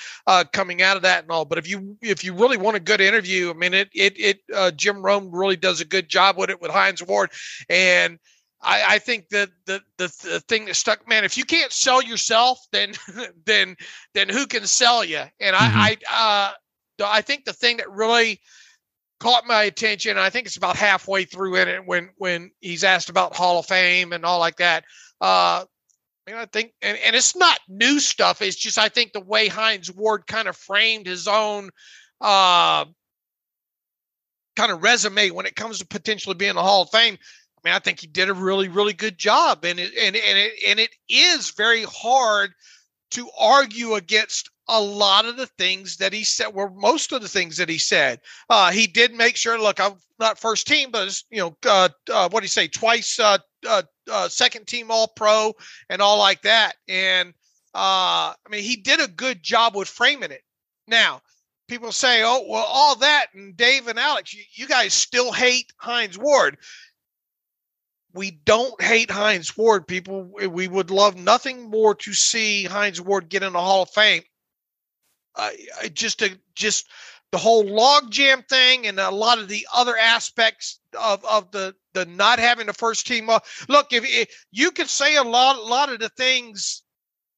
[0.53, 1.45] coming out of that and all.
[1.45, 4.77] But if you if you really want a good interview, I mean, it it it
[4.77, 7.31] Jim Rome really does a good job with it with Hines Ward
[7.69, 8.19] and.
[8.63, 12.03] I, I think that the, the the thing that stuck, man, if you can't sell
[12.03, 12.93] yourself, then
[13.45, 13.77] then
[14.15, 15.23] then who can sell you?
[15.41, 15.79] And mm-hmm.
[15.79, 16.53] I I
[17.01, 18.41] uh, I think the thing that really
[19.21, 23.09] caught my attention, I think it's about halfway through in it when when he's asked
[23.09, 24.85] about Hall of Fame and all like that.
[25.21, 25.65] Uh,
[26.27, 28.43] I mean, I think, and, and it's not new stuff.
[28.43, 31.71] It's just I think the way Hines Ward kind of framed his own
[32.21, 32.85] uh,
[34.55, 37.19] kind of resume when it comes to potentially being a Hall of Fame
[37.63, 40.39] I mean, I think he did a really, really good job, and it and and
[40.39, 42.53] it and it is very hard
[43.13, 47.29] to argue against a lot of the things that he said were most of the
[47.29, 48.21] things that he said.
[48.49, 52.29] Uh, he did make sure, look, I'm not first team, but you know, uh, uh,
[52.31, 55.53] what do you say, twice uh, uh, uh, second team all pro
[55.91, 56.75] and all like that.
[56.89, 57.35] And
[57.75, 60.43] I mean, he did a good job with framing it.
[60.89, 61.23] Now,
[61.69, 65.73] people say, oh, well, all that and Dave and Alex, you, you guys still hate
[65.77, 66.57] Hines Ward
[68.15, 70.25] we don't hate Hines Ward, people.
[70.25, 74.23] We would love nothing more to see Hines Ward get in the Hall of Fame.
[75.35, 75.51] Uh,
[75.95, 76.89] just to just
[77.31, 82.05] the whole logjam thing and a lot of the other aspects of, of the the
[82.05, 83.31] not having the first team.
[83.69, 86.83] Look, if, if you could say a lot a lot of the things,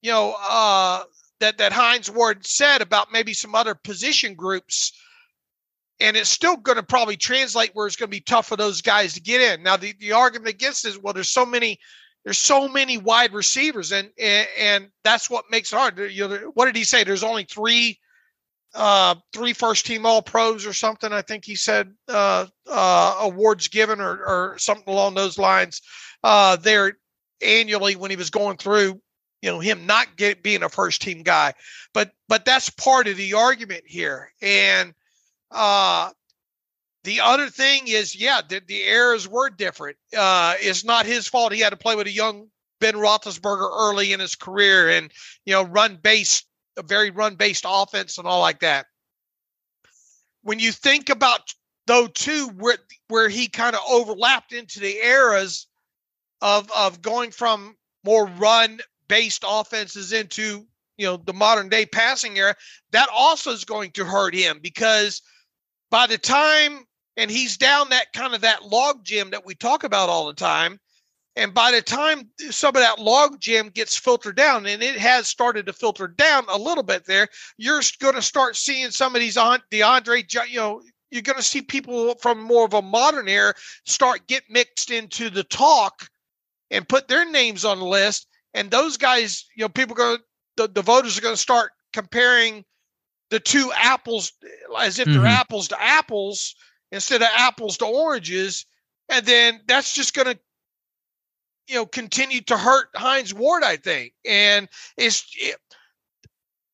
[0.03, 1.05] you know, uh,
[1.39, 4.93] that that Hines Ward said about maybe some other position groups,
[6.01, 8.83] and it's still going to probably translate where it's going to be tough for those
[8.83, 9.63] guys to get in.
[9.63, 11.79] Now, the, the argument against is well, there's so many
[12.25, 15.99] there's so many wide receivers, and and, and that's what makes it hard.
[15.99, 17.05] You know, what did he say?
[17.05, 17.99] There's only three
[18.75, 21.13] uh, three first team all pros or something.
[21.13, 25.81] I think he said uh, uh, awards given or, or something along those lines
[26.25, 26.99] uh, there
[27.43, 29.01] annually when he was going through,
[29.43, 31.53] you know, him not get, being a first team guy.
[31.93, 34.33] But but that's part of the argument here.
[34.43, 34.95] And
[35.55, 36.11] uh,
[37.05, 39.97] the other thing is, yeah, the, the errors were different.
[40.17, 41.53] Uh, it's not his fault.
[41.53, 42.49] He had to play with a young
[42.81, 45.13] Ben Roethlisberger early in his career, and
[45.45, 48.87] you know, run based a very run based offense and all like that.
[50.43, 51.55] When you think about
[51.87, 55.67] though too where where he kind of overlapped into the eras
[56.41, 62.39] of of going from more run based offenses into you know the modern day passing
[62.39, 62.55] era
[62.93, 65.23] that also is going to hurt him because
[65.95, 66.81] by the time
[67.17, 70.35] and he's down that kind of that log jam that we talk about all the
[70.35, 70.81] time
[71.37, 75.27] and by the time some of that log jam gets filtered down, and it has
[75.27, 77.29] started to filter down a little bit there,
[77.59, 81.43] you're going to start seeing some of these on DeAndre, you know, you're going to
[81.43, 83.55] see people from more of a modern era
[83.85, 86.09] start get mixed into the talk
[86.71, 88.27] and put their names on the list.
[88.53, 90.19] And those guys, you know, people go,
[90.57, 92.65] the, the voters are going to start comparing
[93.35, 94.33] the two apples
[94.79, 95.21] as if mm-hmm.
[95.21, 96.55] they're apples to apples
[96.93, 98.65] instead of apples to oranges.
[99.09, 100.39] And then that's just going to
[101.67, 104.13] you know, continue to hurt Hines Ward, I think.
[104.25, 105.57] And it's it,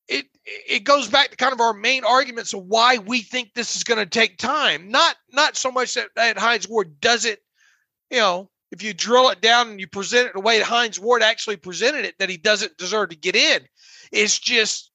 [0.07, 3.75] it it goes back to kind of our main arguments of why we think this
[3.75, 4.90] is going to take time.
[4.90, 7.40] Not not so much that, that Hines Ward does it,
[8.11, 11.23] you know, if you drill it down and you present it the way Hines Ward
[11.23, 13.62] actually presented it, that he doesn't deserve to get in.
[14.12, 14.89] It's just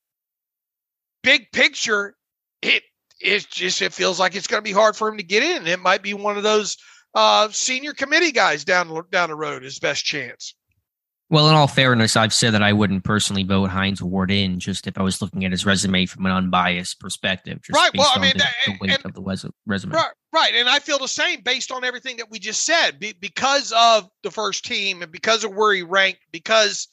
[1.26, 2.16] big picture.
[2.62, 2.84] It
[3.20, 5.68] it's just it feels like it's going to be hard for him to get in.
[5.68, 6.78] It might be one of those
[7.16, 10.56] uh, senior committee guys down down the road his best chance.
[11.32, 14.86] Well, in all fairness, I've said that I wouldn't personally vote Hines Ward in just
[14.86, 17.60] if I was looking at his resume from an unbiased perspective.
[17.74, 17.90] right.
[17.98, 19.96] Well, I mean, the, the weight and, of the resume.
[19.96, 20.12] Right.
[20.32, 20.54] Right.
[20.54, 24.08] And I feel the same based on everything that we just said Be, because of
[24.22, 26.90] the first team and because of where he ranked, because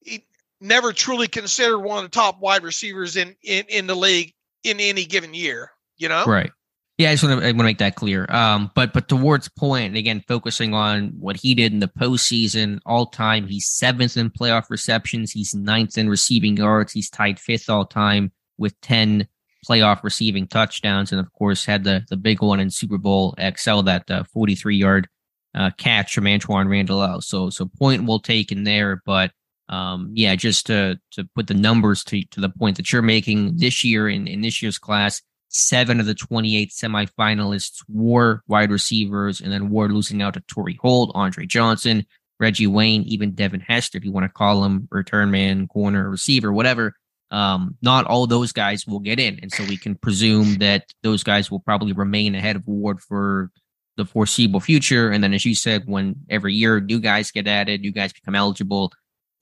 [0.00, 0.24] he
[0.64, 4.32] never truly considered one of the top wide receivers in, in, in the league
[4.64, 6.24] in any given year, you know?
[6.24, 6.50] Right.
[6.96, 8.24] Yeah, I just want to, want to make that clear.
[8.28, 13.06] Um, but but towards point, again, focusing on what he did in the postseason, all
[13.06, 15.32] time, he's seventh in playoff receptions.
[15.32, 16.92] He's ninth in receiving yards.
[16.92, 19.26] He's tied fifth all time with ten
[19.68, 23.80] playoff receiving touchdowns, and of course had the the big one in Super Bowl XL
[23.82, 25.08] that uh, 43 yard
[25.56, 29.32] uh, catch from Antwaan Randle So so point will take in there, but
[29.68, 33.56] um, yeah, just to to put the numbers to to the point that you're making
[33.56, 35.22] this year in in this year's class
[35.54, 40.78] seven of the 28 semifinalists were wide receivers, and then Ward losing out to Torry
[40.82, 42.04] Holt, Andre Johnson,
[42.40, 46.52] Reggie Wayne, even Devin Hester, if you want to call him return man, corner, receiver,
[46.52, 46.94] whatever.
[47.30, 49.38] Um, not all those guys will get in.
[49.42, 53.50] And so we can presume that those guys will probably remain ahead of Ward for
[53.96, 55.10] the foreseeable future.
[55.10, 58.34] And then, as you said, when every year new guys get added, new guys become
[58.34, 58.92] eligible,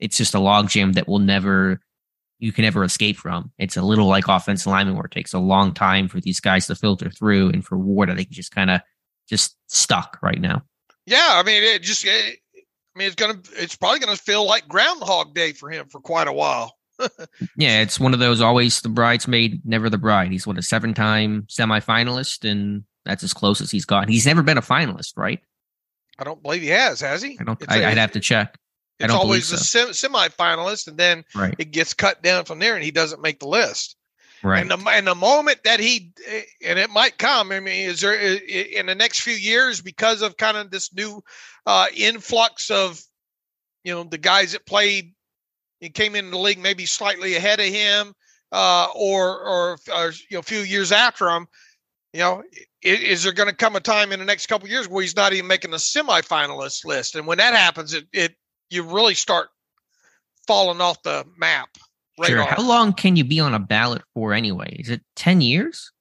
[0.02, 1.80] it's just a logjam that will never
[2.42, 3.52] you can never escape from.
[3.56, 6.66] It's a little like offensive lineman where it takes a long time for these guys
[6.66, 7.50] to filter through.
[7.50, 8.80] And for Ward, I think he's just kind of
[9.28, 10.62] just stuck right now.
[11.06, 14.66] Yeah, I mean, it just, it, I mean, it's gonna, it's probably gonna feel like
[14.66, 16.76] Groundhog Day for him for quite a while.
[17.56, 20.32] yeah, it's one of those always the bridesmaid, never the bride.
[20.32, 24.08] He's what a seven-time semifinalist, and that's as close as he's gotten.
[24.08, 25.38] He's never been a finalist, right?
[26.18, 27.00] I don't believe he has.
[27.00, 27.38] Has he?
[27.40, 27.70] I don't.
[27.70, 28.58] I, would have to check.
[29.04, 29.56] It's always so.
[29.56, 31.54] sem- semifinalist, and then right.
[31.58, 33.96] it gets cut down from there, and he doesn't make the list.
[34.42, 34.60] Right.
[34.60, 36.12] And the, and the moment that he,
[36.64, 40.36] and it might come, I mean, is there in the next few years because of
[40.36, 41.22] kind of this new
[41.64, 43.00] uh, influx of,
[43.84, 45.14] you know, the guys that played,
[45.78, 48.14] he came into the league maybe slightly ahead of him,
[48.50, 51.46] uh, or, or, or, you know, a few years after him,
[52.12, 52.42] you know,
[52.82, 55.16] is, is there going to come a time in the next couple years where he's
[55.16, 57.14] not even making the semifinalist list?
[57.14, 58.34] And when that happens, it, it
[58.72, 59.48] you really start
[60.46, 61.68] falling off the map.
[62.18, 62.42] Right sure.
[62.44, 64.76] How long can you be on a ballot for anyway?
[64.78, 65.92] Is it 10 years?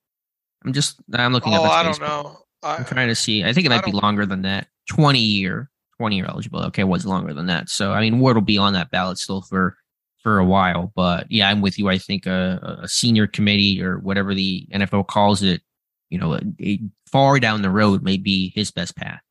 [0.65, 2.37] I'm just, I'm looking oh, I don't know.
[2.63, 3.43] I, am trying to see.
[3.43, 4.67] I think it might be longer than that.
[4.89, 6.63] 20 year, 20 year eligible.
[6.65, 7.69] Okay, was longer than that.
[7.69, 9.75] So, I mean, Ward will be on that ballot still for
[10.21, 10.91] for a while.
[10.95, 11.89] But yeah, I'm with you.
[11.89, 15.61] I think a, a senior committee or whatever the NFL calls it,
[16.09, 16.79] you know, a, a
[17.11, 19.21] far down the road may be his best path.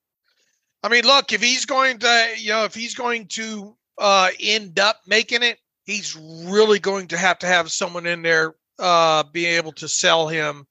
[0.82, 4.78] I mean, look, if he's going to, you know, if he's going to uh, end
[4.78, 9.44] up making it, he's really going to have to have someone in there uh, be
[9.46, 10.66] able to sell him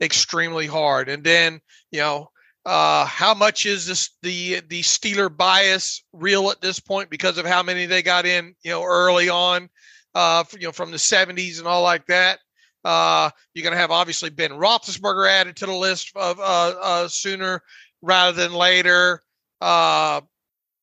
[0.00, 1.08] extremely hard.
[1.08, 2.30] And then, you know,
[2.66, 7.46] uh, how much is this the the Steeler bias real at this point because of
[7.46, 9.68] how many they got in, you know, early on,
[10.16, 12.40] uh, you know, from the '70s and all like that.
[12.84, 17.08] Uh, you're going to have obviously Ben Roethlisberger added to the list of uh, uh,
[17.08, 17.62] sooner
[18.02, 19.22] rather than later.
[19.60, 20.20] Uh,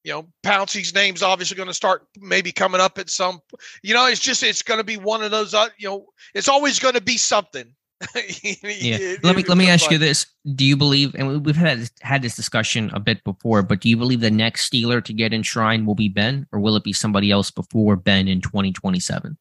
[0.03, 3.41] you know, Pouncey's name's obviously going to start maybe coming up at some.
[3.84, 5.53] You know, it's just it's going to be one of those.
[5.53, 7.74] Uh, you know, it's always going to be something
[8.63, 9.15] yeah.
[9.24, 11.15] let me let me ask you this: Do you believe?
[11.15, 14.69] And we've had had this discussion a bit before, but do you believe the next
[14.69, 18.28] Steeler to get enshrined will be Ben, or will it be somebody else before Ben
[18.28, 19.38] in twenty twenty seven?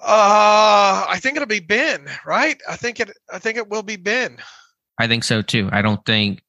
[0.00, 2.06] Uh, I think it'll be Ben.
[2.26, 2.60] Right?
[2.68, 3.10] I think it.
[3.32, 4.38] I think it will be Ben.
[4.98, 5.68] I think so too.
[5.72, 6.42] I don't think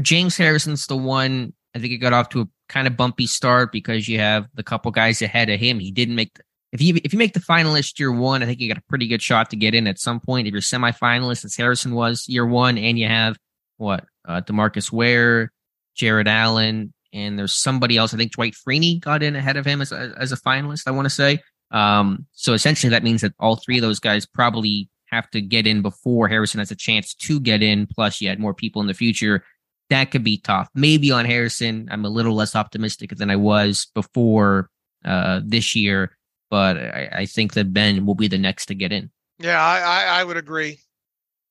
[0.00, 1.52] James Harrison's the one.
[1.74, 4.62] I think he got off to a kind of bumpy start because you have the
[4.62, 5.78] couple guys ahead of him.
[5.78, 6.42] He didn't make the,
[6.72, 9.08] if you if you make the finalist year one, I think you got a pretty
[9.08, 10.46] good shot to get in at some point.
[10.46, 13.36] If you're semifinalist, as Harrison was year one, and you have
[13.76, 15.52] what uh, Demarcus Ware,
[15.96, 18.14] Jared Allen, and there's somebody else.
[18.14, 20.84] I think Dwight Freeney got in ahead of him as a, as a finalist.
[20.86, 21.40] I want to say.
[21.72, 25.66] Um, so essentially, that means that all three of those guys probably have to get
[25.66, 27.86] in before Harrison has a chance to get in.
[27.86, 29.44] Plus, you had more people in the future.
[29.88, 30.68] That could be tough.
[30.74, 34.70] Maybe on Harrison, I'm a little less optimistic than I was before
[35.04, 36.16] uh, this year
[36.50, 39.10] but I, I, think that Ben will be the next to get in.
[39.38, 40.80] Yeah, I, I, I would agree.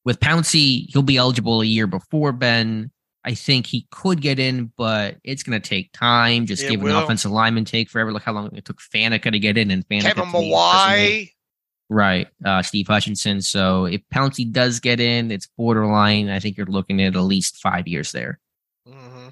[0.06, 2.92] With Pouncey, he'll be eligible a year before Ben.
[3.24, 6.46] I think he could get in, but it's going to take time.
[6.46, 7.04] Just it given will.
[7.04, 8.14] offensive lineman take forever.
[8.14, 11.32] Look how long it took Faneca to get in, and Faneca Kevin Mawae.
[11.90, 13.42] Right, uh, Steve Hutchinson.
[13.42, 16.30] So if Pouncey does get in, it's borderline.
[16.30, 18.40] I think you're looking at at least five years there.
[18.88, 19.30] Mm-hmm.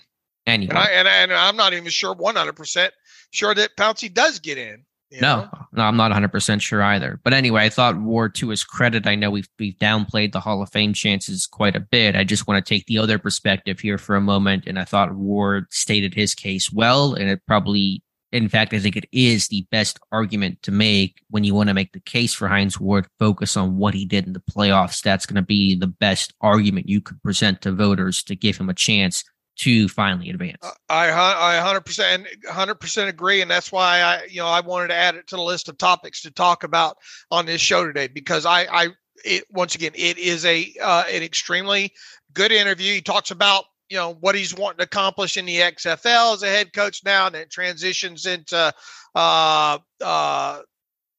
[0.47, 2.93] Anyway, and, I, and, and I'm not even sure 100 percent
[3.31, 4.85] sure that Pouncey does get in.
[5.09, 5.49] You no, know?
[5.71, 7.19] no, I'm not 100 percent sure either.
[7.23, 10.61] But anyway, I thought Ward, to his credit, I know we've we've downplayed the Hall
[10.61, 12.15] of Fame chances quite a bit.
[12.15, 15.15] I just want to take the other perspective here for a moment, and I thought
[15.15, 19.65] Ward stated his case well, and it probably, in fact, I think it is the
[19.71, 23.07] best argument to make when you want to make the case for Hines Ward.
[23.19, 25.01] Focus on what he did in the playoffs.
[25.01, 28.69] That's going to be the best argument you could present to voters to give him
[28.69, 29.23] a chance
[29.59, 30.57] to finally advance.
[30.89, 34.95] I I percent hundred percent agree, and that's why I you know I wanted to
[34.95, 36.97] add it to the list of topics to talk about
[37.31, 38.87] on this show today because I I
[39.25, 41.93] it once again it is a uh, an extremely
[42.33, 42.93] good interview.
[42.93, 46.47] He talks about you know what he's wanting to accomplish in the XFL as a
[46.47, 48.73] head coach now, and it transitions into
[49.15, 50.59] uh, uh,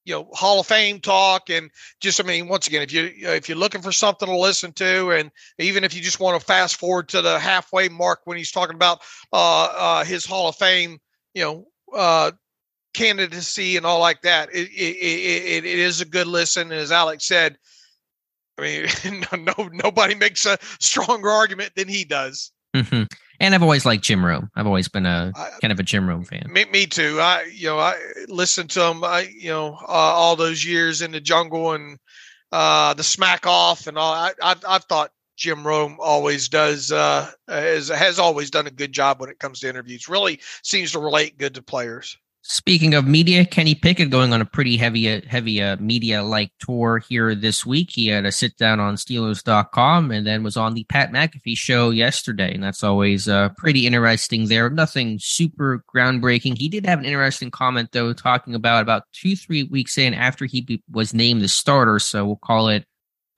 [0.09, 3.49] you know Hall of Fame talk and just I mean once again if you if
[3.49, 6.77] you're looking for something to listen to and even if you just want to fast
[6.77, 9.01] forward to the halfway mark when he's talking about
[9.35, 10.99] uh, uh, his Hall of Fame
[11.35, 12.33] you know uh,
[12.95, 16.91] candidacy and all like that it, it, it, it is a good listen and as
[16.91, 17.59] Alex said
[18.59, 18.87] I mean
[19.45, 22.51] no nobody makes a stronger argument than he does.
[22.83, 23.03] Mm-hmm.
[23.41, 24.51] And I've always liked Jim Rome.
[24.57, 26.47] I've always been a kind of a Jim Rome fan.
[26.51, 27.21] Me, me too.
[27.21, 29.05] I, you know, I listened to him.
[29.05, 31.99] I, you know, uh, all those years in the jungle and
[32.51, 34.13] uh, the smack off and all.
[34.13, 38.93] I, I've, I've thought Jim Rome always does uh, has has always done a good
[38.93, 40.09] job when it comes to interviews.
[40.09, 42.19] Really seems to relate good to players.
[42.43, 46.51] Speaking of media, Kenny Pickett going on a pretty heavy, uh, heavy uh, media like
[46.61, 47.91] tour here this week.
[47.91, 51.91] He had a sit down on Steelers.com and then was on the Pat McAfee show
[51.91, 52.55] yesterday.
[52.55, 54.71] And that's always uh, pretty interesting there.
[54.71, 56.57] Nothing super groundbreaking.
[56.57, 60.47] He did have an interesting comment, though, talking about about two, three weeks in after
[60.47, 61.99] he be- was named the starter.
[61.99, 62.87] So we'll call it,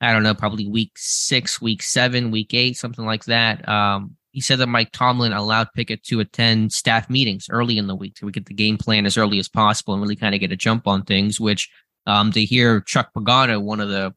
[0.00, 3.66] I don't know, probably week six, week seven, week eight, something like that.
[3.68, 7.96] Um, he said that Mike Tomlin allowed Pickett to attend staff meetings early in the
[7.96, 10.52] week to get the game plan as early as possible and really kind of get
[10.52, 11.40] a jump on things.
[11.40, 11.68] Which
[12.06, 14.14] um, to hear Chuck Pagano, one of the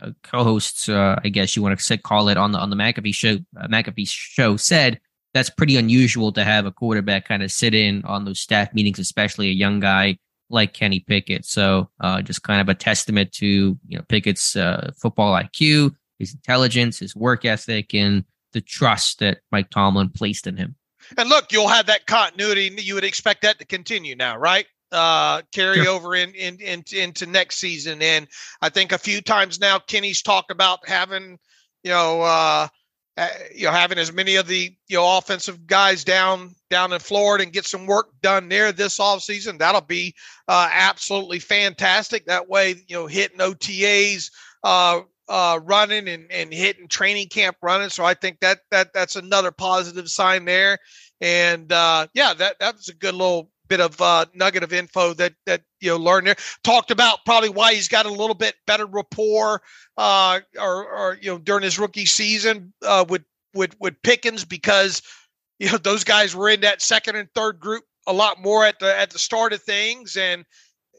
[0.00, 3.14] uh, co-hosts, uh, I guess you want to call it on the on the McAfee
[3.14, 5.00] show, uh, McAfee show said
[5.34, 8.98] that's pretty unusual to have a quarterback kind of sit in on those staff meetings,
[8.98, 10.18] especially a young guy
[10.50, 11.44] like Kenny Pickett.
[11.46, 16.34] So uh, just kind of a testament to you know Pickett's uh, football IQ, his
[16.34, 20.76] intelligence, his work ethic, and the trust that Mike Tomlin placed in him.
[21.18, 22.70] And look, you'll have that continuity.
[22.78, 24.66] You would expect that to continue now, right?
[24.90, 25.88] Uh, carry sure.
[25.88, 28.02] over in, in, in, into next season.
[28.02, 28.28] And
[28.60, 31.38] I think a few times now, Kenny's talked about having,
[31.82, 32.68] you know, uh,
[33.18, 36.98] uh, you know having as many of the you know offensive guys down down in
[36.98, 39.58] Florida and get some work done there this offseason.
[39.58, 40.14] That'll be
[40.48, 42.24] uh, absolutely fantastic.
[42.24, 44.30] That way, you know, hitting OTAs,
[45.28, 47.88] uh, running and, and hitting training camp running.
[47.88, 50.78] So I think that that that's another positive sign there.
[51.20, 55.14] And uh, yeah, that that was a good little bit of uh, nugget of info
[55.14, 56.36] that that you know learned there.
[56.64, 59.62] Talked about probably why he's got a little bit better rapport,
[59.96, 63.22] uh, or or you know during his rookie season uh, with
[63.54, 65.02] with with Pickens because
[65.58, 68.78] you know those guys were in that second and third group a lot more at
[68.80, 70.44] the at the start of things, and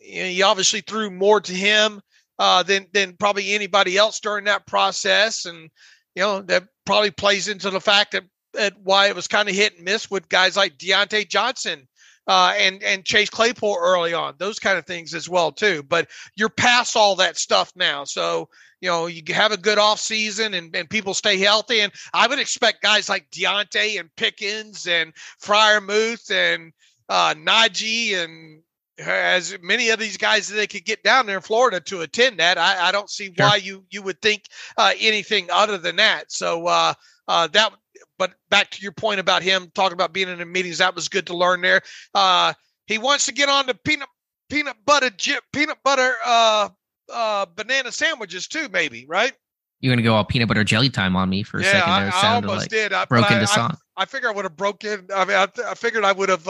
[0.01, 2.01] you know, he obviously threw more to him
[2.39, 5.69] uh, than than probably anybody else during that process, and
[6.15, 8.23] you know that probably plays into the fact that,
[8.53, 11.87] that why it was kind of hit and miss with guys like Diontae Johnson
[12.27, 15.83] uh, and and Chase Claypool early on, those kind of things as well too.
[15.83, 18.49] But you're past all that stuff now, so
[18.81, 21.81] you know you have a good off season and, and people stay healthy.
[21.81, 26.71] And I would expect guys like Diontae and Pickens and Freiermuth and
[27.09, 28.61] uh, Najee and
[28.99, 32.39] as many of these guys that they could get down there in Florida to attend
[32.39, 32.57] that.
[32.57, 34.43] I, I don't see why you you would think
[34.77, 36.31] uh, anything other than that.
[36.31, 36.93] So uh,
[37.27, 37.73] uh, that
[38.17, 41.09] but back to your point about him talking about being in the meetings, that was
[41.09, 41.81] good to learn there.
[42.13, 42.53] Uh,
[42.85, 44.09] he wants to get on the peanut
[44.49, 45.09] peanut butter
[45.51, 46.69] peanut butter uh,
[47.11, 49.33] uh, banana sandwiches too, maybe right?
[49.79, 51.79] You're gonna go all peanut butter jelly time on me for a second.
[51.79, 52.93] There, I, I almost like did.
[52.93, 53.71] I broke into I, song.
[53.97, 55.07] I, I figure I would have broken.
[55.13, 56.47] I mean, I, I figured I would have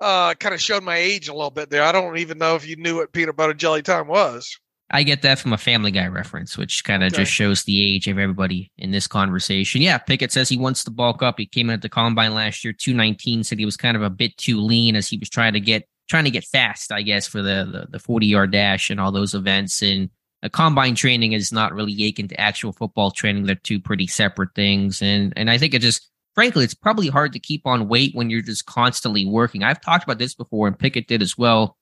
[0.00, 1.82] uh, kind of showed my age a little bit there.
[1.82, 4.58] I don't even know if you knew what peanut butter jelly time was.
[4.90, 7.22] I get that from a Family Guy reference, which kind of okay.
[7.22, 9.82] just shows the age of everybody in this conversation.
[9.82, 11.38] Yeah, Pickett says he wants to bulk up.
[11.38, 14.08] He came in at the combine last year, 219, said he was kind of a
[14.08, 17.26] bit too lean as he was trying to get trying to get fast, I guess,
[17.26, 19.82] for the the, the 40 yard dash and all those events.
[19.82, 20.08] And
[20.42, 23.44] a combine training is not really akin to actual football training.
[23.44, 25.02] They're two pretty separate things.
[25.02, 26.08] And and I think it just
[26.38, 29.64] frankly, it's probably hard to keep on weight when you're just constantly working.
[29.64, 31.76] I've talked about this before, and Pickett did as well.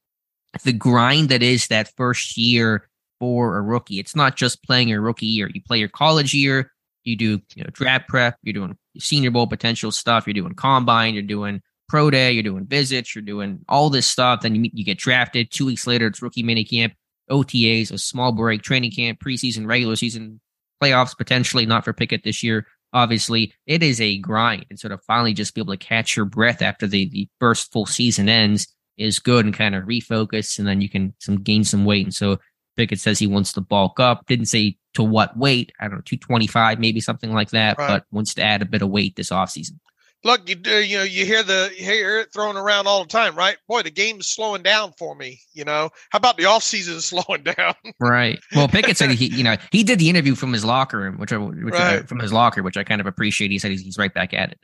[0.64, 2.88] The grind that is that first year
[3.20, 3.98] for a rookie.
[3.98, 5.50] It's not just playing your rookie year.
[5.52, 6.72] You play your college year,
[7.04, 11.12] you do you know, draft prep, you're doing senior bowl potential stuff, you're doing combine,
[11.12, 14.40] you're doing pro day, you're doing visits, you're doing all this stuff.
[14.40, 15.50] Then you, you get drafted.
[15.50, 16.94] Two weeks later, it's rookie mini camp,
[17.30, 20.40] OTAs, a small break, training camp, preseason, regular season,
[20.82, 22.66] playoffs potentially, not for Pickett this year.
[22.96, 24.64] Obviously, it is a grind.
[24.70, 27.70] And sort of finally just be able to catch your breath after the, the first
[27.70, 30.58] full season ends is good and kind of refocus.
[30.58, 32.06] And then you can some gain some weight.
[32.06, 32.38] And so
[32.74, 34.24] Pickett says he wants to bulk up.
[34.26, 35.72] Didn't say to what weight.
[35.78, 37.88] I don't know, 225, maybe something like that, right.
[37.88, 39.78] but wants to add a bit of weight this offseason.
[40.24, 43.08] Look, you do, you know, you hear the you hear it thrown around all the
[43.08, 43.56] time, right?
[43.68, 45.40] Boy, the game's slowing down for me.
[45.52, 47.74] You know, how about the off offseason slowing down?
[48.00, 48.38] right.
[48.54, 51.30] Well, Pickett said he, you know, he did the interview from his locker room, which,
[51.30, 52.00] which right.
[52.00, 53.50] uh, from his locker, which I kind of appreciate.
[53.50, 54.58] He said he's, he's right back at it.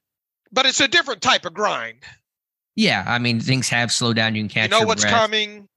[0.51, 2.03] But it's a different type of grind.
[2.75, 4.35] Yeah, I mean, things have slowed down.
[4.35, 4.73] You can catch.
[4.73, 5.15] You know what's breath.
[5.15, 5.69] coming.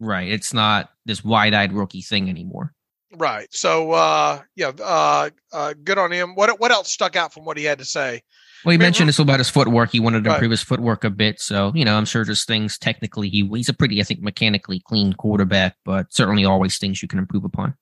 [0.00, 0.30] Right.
[0.30, 2.72] It's not this wide eyed rookie thing anymore.
[3.16, 3.48] Right.
[3.52, 6.34] So uh yeah, uh, uh good on him.
[6.34, 8.22] What what else stuck out from what he had to say?
[8.64, 9.90] Well, he mentioned this about his footwork.
[9.90, 11.40] He wanted to improve his footwork a bit.
[11.40, 14.80] So, you know, I'm sure just things technically he he's a pretty, I think, mechanically
[14.80, 17.74] clean quarterback, but certainly always things you can improve upon.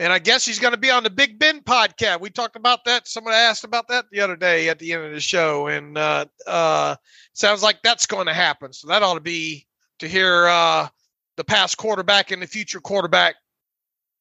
[0.00, 2.20] And I guess he's going to be on the Big Ben podcast.
[2.20, 3.08] We talked about that.
[3.08, 6.26] Someone asked about that the other day at the end of the show, and uh,
[6.46, 6.94] uh,
[7.32, 8.72] sounds like that's going to happen.
[8.72, 9.66] So that ought to be
[9.98, 10.88] to hear uh,
[11.36, 13.34] the past quarterback and the future quarterback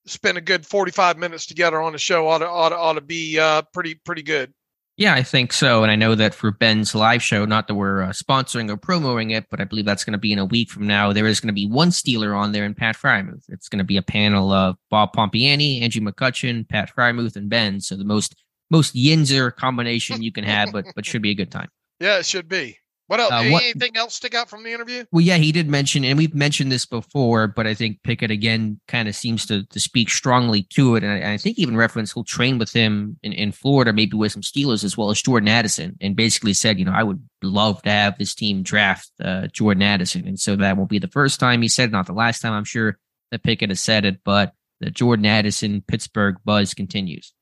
[0.08, 3.02] spend a good 45 minutes together on the show ought to, ought to, ought to
[3.02, 4.54] be uh, pretty pretty good.
[4.98, 5.84] Yeah, I think so.
[5.84, 9.30] And I know that for Ben's live show, not that we're uh, sponsoring or promoting
[9.30, 11.14] it, but I believe that's going to be in a week from now.
[11.14, 13.44] There is going to be one Steeler on there and Pat Freiermuth.
[13.48, 17.80] It's going to be a panel of Bob Pompeani, Angie McCutchen, Pat Freiermuth, and Ben.
[17.80, 18.36] So the most
[18.72, 21.70] most Yinzer combination you can have, but but should be a good time.
[22.00, 22.78] Yeah, it should be.
[23.08, 23.32] What else?
[23.32, 25.06] Uh, what, Anything else stick out from the interview?
[25.12, 28.82] Well, yeah, he did mention, and we've mentioned this before, but I think Pickett again
[28.90, 31.78] kind of seems to to speak strongly to it, and I, and I, think even
[31.78, 35.22] reference he'll train with him in, in Florida, maybe with some Steelers as well as
[35.22, 39.10] Jordan Addison, and basically said, you know, I would love to have this team draft
[39.24, 42.14] uh, Jordan Addison, and so that won't be the first time he said, not the
[42.14, 42.98] last time, I'm sure
[43.32, 47.34] that Pickett has said it, but the Jordan Addison Pittsburgh buzz continues.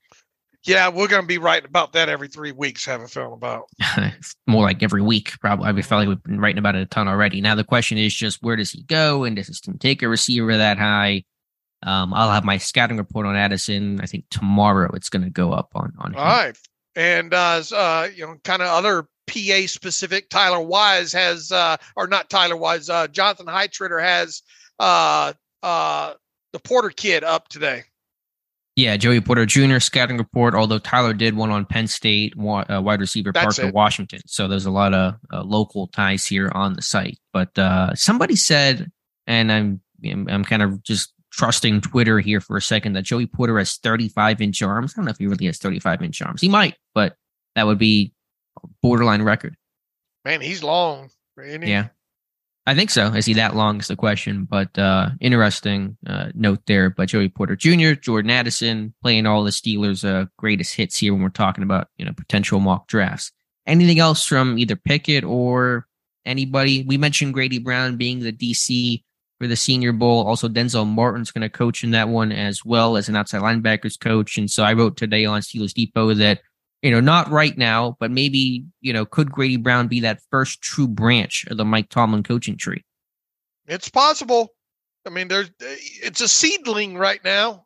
[0.66, 2.86] Yeah, we're going to be writing about that every three weeks.
[2.86, 3.70] Have a film about
[4.47, 5.68] more like every week, probably.
[5.68, 7.39] I feel like we've been writing about it a ton already.
[7.39, 10.09] Now the question is just where does he go, and does his team take a
[10.09, 11.24] receiver that high?
[11.84, 14.01] Um, I'll have my scouting report on Addison.
[14.01, 16.16] I think tomorrow it's going to go up on on.
[16.16, 16.28] All him.
[16.28, 16.57] right,
[16.95, 20.30] and uh, uh, you know, kind of other PA specific.
[20.30, 24.41] Tyler Wise has, uh, or not Tyler Wise, uh, Jonathan Heitritter has
[24.80, 26.13] uh, uh,
[26.53, 27.84] the Porter kid up today.
[28.76, 29.80] Yeah, Joey Porter Jr.
[29.80, 30.54] scouting report.
[30.54, 33.74] Although Tyler did one on Penn State uh, wide receiver That's Parker it.
[33.74, 37.18] Washington, so there's a lot of uh, local ties here on the site.
[37.32, 38.92] But uh, somebody said,
[39.28, 43.58] and I'm I'm kind of just trusting Twitter here for a second that Joey Porter
[43.58, 44.94] has 35 inch arms.
[44.94, 46.42] I don't know if he really has 35 inch arms.
[46.42, 47.16] He might, but
[47.56, 48.14] that would be
[48.82, 49.56] borderline record.
[50.26, 51.10] Man, he's long.
[51.70, 51.88] Yeah.
[52.68, 53.07] I think so.
[53.13, 56.89] Is he that long is the question, but uh, interesting uh, note there.
[56.89, 61.22] But Joey Porter Jr., Jordan Addison playing all the Steelers' uh, greatest hits here when
[61.22, 63.32] we're talking about you know potential mock drafts.
[63.68, 65.88] Anything else from either Pickett or
[66.26, 66.84] anybody?
[66.88, 69.03] We mentioned Grady Brown being the DC
[69.39, 70.26] for the Senior Bowl.
[70.26, 73.99] Also, Denzel Martin's going to coach in that one as well as an outside linebackers
[73.99, 74.38] coach.
[74.38, 76.41] And so I wrote today on Steelers Depot that
[76.86, 80.62] you know, not right now, but maybe, you know, could Grady Brown be that first
[80.62, 82.86] true branch of the Mike Tomlin coaching tree?
[83.66, 84.50] It's possible.
[85.04, 87.66] I mean, there's it's a seedling right now.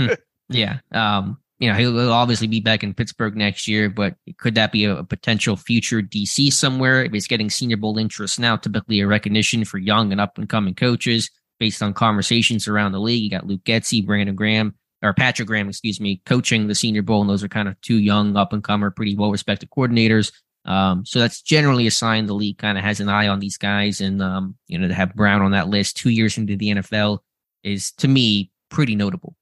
[0.50, 0.80] yeah.
[0.92, 4.84] Um, you know, he'll obviously be back in Pittsburgh next year, but could that be
[4.84, 7.02] a, a, potential future DC somewhere?
[7.02, 10.46] If he's getting Senior Bowl interest now, typically a recognition for young and up and
[10.46, 13.22] coming coaches based on conversations around the league.
[13.22, 17.20] You got Luke Getsy, Brandon Graham, or Patrick Graham, excuse me, coaching the Senior Bowl,
[17.20, 20.32] and those are kind of two young, up and comer, pretty well respected coordinators.
[20.64, 23.56] Um, so that's generally a sign the league kind of has an eye on these
[23.56, 26.70] guys, and um, you know to have Brown on that list two years into the
[26.70, 27.20] NFL
[27.62, 29.34] is to me pretty notable.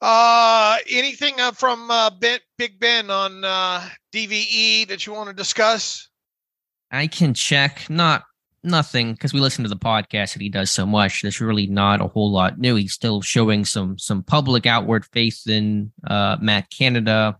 [0.00, 5.34] Uh, anything uh, from uh, ben, Big Ben on uh, DVE that you want to
[5.34, 6.08] discuss?
[6.90, 7.88] I can check.
[7.90, 8.24] Not
[8.62, 11.22] nothing because we listen to the podcast that he does so much.
[11.22, 12.76] There's really not a whole lot new.
[12.76, 17.38] He's still showing some some public outward faith in uh, Matt Canada.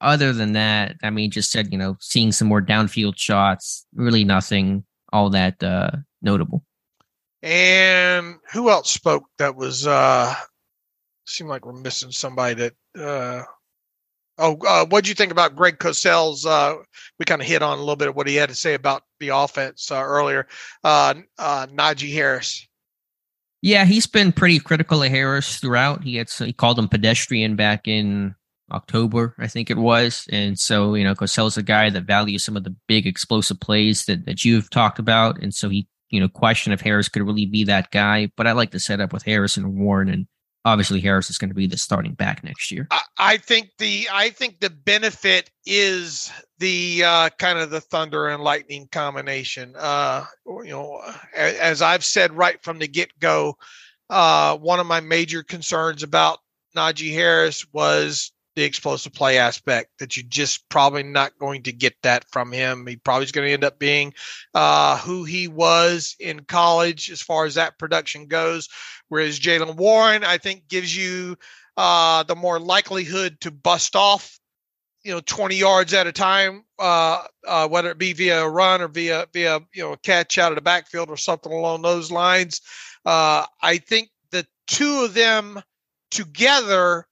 [0.00, 3.86] Other than that, I mean, just said you know seeing some more downfield shots.
[3.94, 5.90] Really nothing all that uh,
[6.22, 6.64] notable.
[7.42, 10.34] And who else spoke that was uh
[11.26, 13.44] seemed like we're missing somebody that uh
[14.38, 16.44] Oh, uh, what do you think about Greg Cosell's?
[16.44, 16.76] Uh,
[17.18, 19.02] we kind of hit on a little bit of what he had to say about
[19.20, 20.48] the offense uh, earlier.
[20.82, 22.66] Uh, uh, Najee Harris.
[23.62, 26.02] Yeah, he's been pretty critical of Harris throughout.
[26.02, 28.34] He had he called him pedestrian back in
[28.72, 30.26] October, I think it was.
[30.30, 34.04] And so, you know, Cosell's a guy that values some of the big explosive plays
[34.06, 35.40] that, that you've talked about.
[35.42, 38.30] And so he, you know, questioned if Harris could really be that guy.
[38.36, 40.26] But I like the setup with Harris and Warren and
[40.64, 42.88] obviously Harris is going to be the starting back next year.
[43.18, 48.42] I, think the I think the benefit is the uh, kind of the thunder and
[48.42, 49.74] lightning combination.
[49.76, 51.02] Uh, you know,
[51.36, 53.56] as I've said right from the get go,
[54.10, 56.38] uh, one of my major concerns about
[56.76, 61.94] Najee Harris was the explosive play aspect that you're just probably not going to get
[62.02, 62.86] that from him.
[62.86, 64.14] He probably is going to end up being
[64.54, 68.68] uh, who he was in college as far as that production goes.
[69.08, 71.36] Whereas Jaylen Warren, I think, gives you
[71.76, 74.38] uh, the more likelihood to bust off,
[75.02, 78.80] you know, 20 yards at a time, uh, uh, whether it be via a run
[78.80, 82.10] or via via you know a catch out of the backfield or something along those
[82.10, 82.60] lines.
[83.04, 85.60] Uh, I think the two of them
[86.10, 87.06] together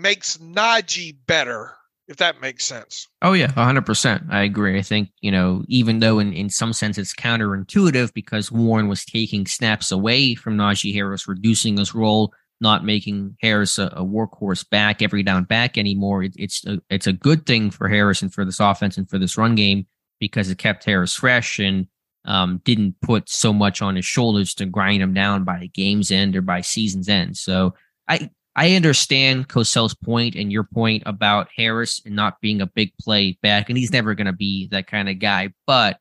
[0.00, 1.72] makes Najee better,
[2.08, 3.08] if that makes sense.
[3.22, 4.24] Oh yeah, hundred percent.
[4.30, 4.78] I agree.
[4.78, 9.04] I think you know, even though in in some sense it's counterintuitive because Warren was
[9.04, 14.68] taking snaps away from Najee Harris, reducing his role, not making Harris a, a workhorse
[14.68, 16.24] back, every down back anymore.
[16.24, 19.18] It, it's a, it's a good thing for Harris and for this offense and for
[19.18, 19.86] this run game
[20.18, 21.86] because it kept Harris fresh and
[22.26, 26.36] um, didn't put so much on his shoulders to grind him down by game's end
[26.36, 27.36] or by season's end.
[27.36, 27.74] So
[28.06, 32.92] I I understand Cosell's point and your point about Harris and not being a big
[33.00, 35.50] play back, and he's never going to be that kind of guy.
[35.66, 35.98] But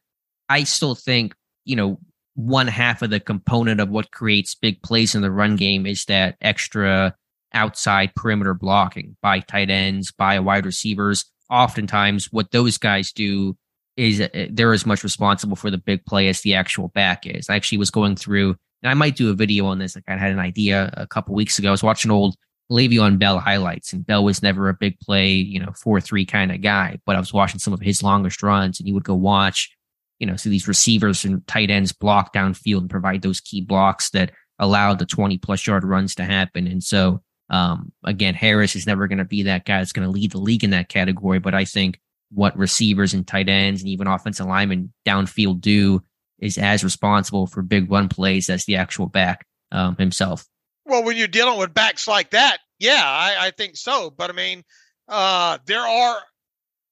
[0.48, 1.36] I still think,
[1.66, 2.00] you know,
[2.36, 6.06] one half of the component of what creates big plays in the run game is
[6.06, 7.16] that extra
[7.54, 11.26] outside perimeter blocking by tight ends, by wide receivers.
[11.50, 13.58] Oftentimes, what those guys do
[13.98, 17.50] is uh, they're as much responsible for the big play as the actual back is.
[17.50, 19.96] I actually was going through and I might do a video on this.
[19.96, 21.70] Like I had an idea a couple weeks ago.
[21.70, 22.36] I was watching old
[22.72, 26.52] Le'Veon Bell highlights, and Bell was never a big play, you know, four three kind
[26.52, 27.00] of guy.
[27.06, 29.76] But I was watching some of his longest runs, and he would go watch,
[30.20, 34.12] you know, see these receivers and tight ends block downfield and provide those key blocks
[34.12, 36.68] that allowed the twenty plus yard runs to happen.
[36.68, 40.12] And so, um, again, Harris is never going to be that guy that's going to
[40.12, 41.40] lead the league in that category.
[41.40, 42.00] But I think
[42.32, 46.04] what receivers and tight ends and even offensive linemen downfield do
[46.40, 50.46] is as responsible for big run plays as the actual back um, himself.
[50.86, 54.10] Well, when you're dealing with backs like that, yeah, I, I think so.
[54.10, 54.64] But I mean,
[55.08, 56.20] uh, there are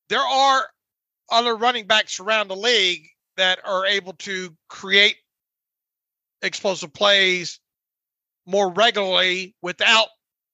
[0.09, 0.67] there are
[1.31, 5.15] other running backs around the league that are able to create
[6.41, 7.59] explosive plays
[8.45, 10.07] more regularly without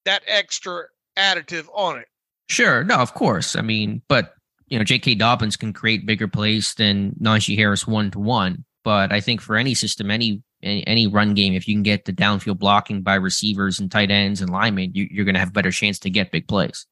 [0.04, 0.84] that extra
[1.16, 2.08] additive on it.
[2.48, 3.56] Sure, no, of course.
[3.56, 4.34] I mean, but
[4.66, 5.16] you know, J.K.
[5.16, 8.64] Dobbins can create bigger plays than Najee Harris one to one.
[8.84, 12.12] But I think for any system, any any run game, if you can get the
[12.12, 15.52] downfield blocking by receivers and tight ends and linemen, you, are going to have a
[15.52, 16.86] better chance to get big plays.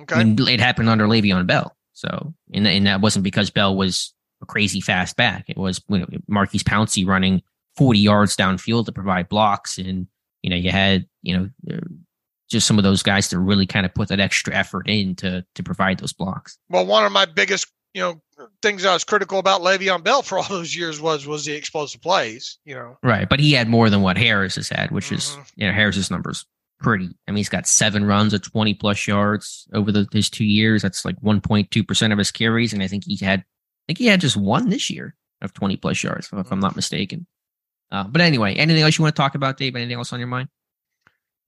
[0.00, 1.76] Okay, I mean, it happened under Le'Veon Bell.
[1.92, 5.44] So, and, and that wasn't because Bell was a crazy fast back.
[5.48, 7.42] It was you know, Maurkice Pouncey running
[7.76, 10.06] 40 yards downfield to provide blocks, and
[10.42, 11.80] you know you had you know uh,
[12.50, 15.44] just some of those guys to really kind of put that extra effort in to
[15.54, 16.58] to provide those blocks.
[16.68, 20.38] Well, one of my biggest you know things I was critical about Le'Veon Bell for
[20.38, 22.58] all those years was was the explosive plays.
[22.64, 23.28] You know, right?
[23.28, 25.16] But he had more than what Harris has had, which mm-hmm.
[25.16, 26.46] is you know Harris's numbers
[26.82, 27.08] pretty.
[27.26, 30.82] I mean, he's got seven runs of 20 plus yards over the, his two years.
[30.82, 32.72] That's like 1.2% of his carries.
[32.72, 33.44] And I think he had, I
[33.86, 37.26] think he had just one this year of 20 plus yards, if I'm not mistaken.
[37.90, 39.76] Uh, but anyway, anything else you want to talk about, Dave?
[39.76, 40.48] Anything else on your mind?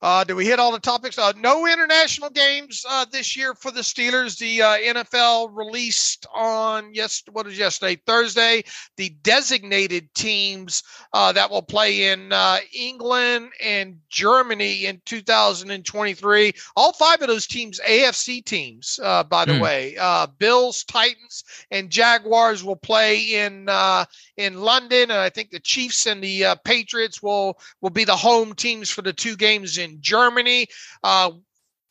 [0.03, 1.19] Uh, did we hit all the topics?
[1.19, 4.37] Uh, no international games uh, this year for the Steelers.
[4.39, 8.65] The uh, NFL released on yes, what is yesterday, Thursday,
[8.97, 10.83] the designated teams
[11.15, 16.53] uh, that will play in uh, England and Germany in 2023.
[16.77, 19.61] All five of those teams, AFC teams, uh by the mm.
[19.61, 19.97] way.
[20.39, 23.69] Bills, Titans, and Jaguars will play in
[24.37, 28.55] in London, and I think the Chiefs and the Patriots will will be the home
[28.55, 30.67] teams for the two games in Germany.
[31.03, 31.31] Uh,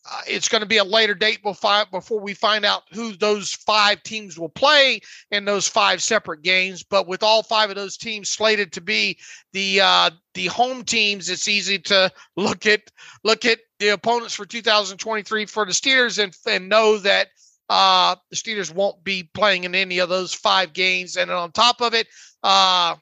[0.09, 4.03] uh, it's going to be a later date before we find out who those five
[4.03, 4.99] teams will play
[5.31, 6.83] in those five separate games.
[6.83, 9.17] But with all five of those teams slated to be
[9.53, 12.81] the uh, the home teams, it's easy to look at
[13.23, 17.29] look at the opponents for 2023 for the Steelers and and know that
[17.69, 21.15] uh, the Steelers won't be playing in any of those five games.
[21.15, 22.07] And on top of it,
[22.43, 22.95] uh,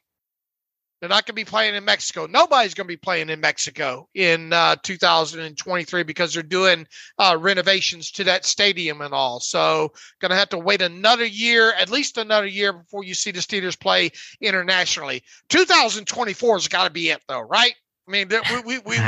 [1.02, 2.28] they're not going to be playing in Mexico.
[2.28, 6.86] Nobody's going to be playing in Mexico in uh, 2023 because they're doing
[7.18, 9.40] uh, renovations to that stadium and all.
[9.40, 13.32] So, going to have to wait another year, at least another year, before you see
[13.32, 15.24] the Steelers play internationally.
[15.50, 17.74] 2024 has got to be it, though, right?
[18.08, 19.00] I mean, we, we, we,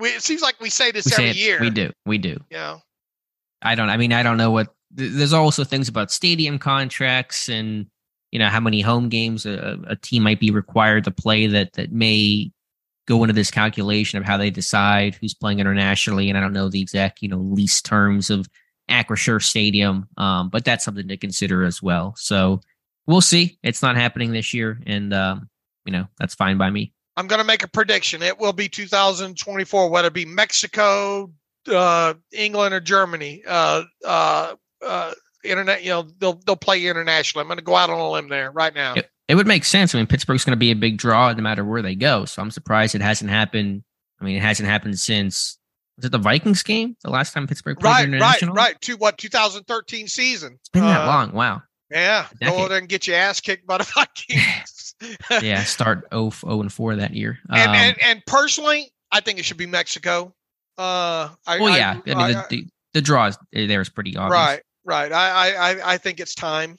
[0.00, 1.60] we, it seems like we say this we every year.
[1.60, 1.92] We do.
[2.06, 2.38] We do.
[2.50, 2.78] Yeah.
[3.60, 7.86] I don't, I mean, I don't know what, there's also things about stadium contracts and,
[8.30, 11.74] you know how many home games a, a team might be required to play that
[11.74, 12.50] that may
[13.06, 16.28] go into this calculation of how they decide who's playing internationally.
[16.28, 18.48] And I don't know the exact, you know, lease terms of
[18.90, 22.14] Acrisure Stadium, um, but that's something to consider as well.
[22.16, 22.60] So
[23.06, 23.58] we'll see.
[23.62, 25.48] It's not happening this year, and um,
[25.84, 26.92] you know that's fine by me.
[27.16, 28.22] I'm going to make a prediction.
[28.22, 31.30] It will be 2024, whether it be Mexico,
[31.68, 33.42] uh, England, or Germany.
[33.46, 34.54] Uh, uh,
[34.84, 35.14] uh
[35.44, 37.42] internet, you know, they'll they'll play internationally.
[37.42, 38.94] I'm going to go out on a limb there right now.
[38.94, 39.94] It, it would make sense.
[39.94, 42.24] I mean, Pittsburgh's going to be a big draw no matter where they go.
[42.24, 43.84] So I'm surprised it hasn't happened.
[44.20, 45.58] I mean, it hasn't happened since
[45.96, 46.96] was it the Vikings game?
[47.02, 48.54] The last time Pittsburgh played right, international?
[48.54, 48.80] Right, right.
[48.82, 50.54] To what 2013 season?
[50.60, 51.32] It's been uh, that long.
[51.32, 51.62] Wow.
[51.90, 54.94] Yeah, go there and get your ass kicked by the Vikings.
[55.42, 57.38] yeah, start 0, 0 and 4 that year.
[57.48, 60.34] Um, and, and, and personally, I think it should be Mexico.
[60.76, 62.00] Uh, I, well, yeah.
[62.06, 64.32] I, I mean, the, the, the draw is, there is pretty obvious.
[64.32, 65.10] Right, Right.
[65.12, 66.76] I, I, I think it's time.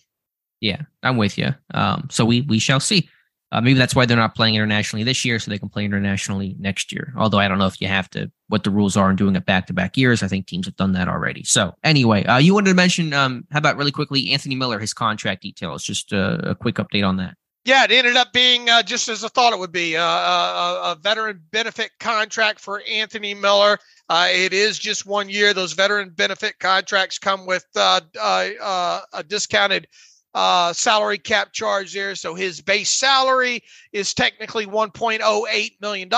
[0.61, 1.53] Yeah, I'm with you.
[1.73, 3.09] Um, so we, we shall see.
[3.51, 6.55] Uh, maybe that's why they're not playing internationally this year, so they can play internationally
[6.59, 7.13] next year.
[7.17, 9.45] Although I don't know if you have to, what the rules are in doing it
[9.45, 10.23] back to back years.
[10.23, 11.43] I think teams have done that already.
[11.43, 14.93] So anyway, uh, you wanted to mention, um, how about really quickly, Anthony Miller, his
[14.93, 17.35] contract details, just a, a quick update on that.
[17.65, 20.91] Yeah, it ended up being uh, just as I thought it would be uh, a,
[20.91, 23.79] a, veteran benefit contract for Anthony Miller.
[24.07, 25.51] Uh, it is just one year.
[25.51, 29.87] Those veteran benefit contracts come with uh, uh, uh, a discounted
[30.35, 32.13] salary cap charge there.
[32.13, 36.13] So his base salary is technically $1.08 million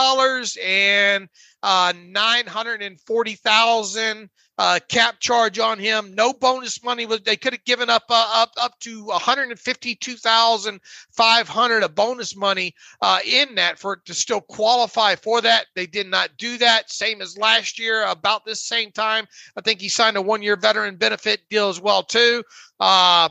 [0.62, 1.30] and
[1.64, 6.14] and 940,000 uh, cap charge on him.
[6.16, 7.06] No bonus money.
[7.06, 10.82] They could have given up uh, up up to one hundred and fifty two thousand
[11.12, 15.68] five hundred of bonus money uh, in that for to still qualify for that.
[15.76, 16.90] They did not do that.
[16.90, 19.28] Same as last year, about this same time.
[19.56, 22.44] I think he signed a one year veteran benefit deal as well too.
[22.80, 23.30] Uh,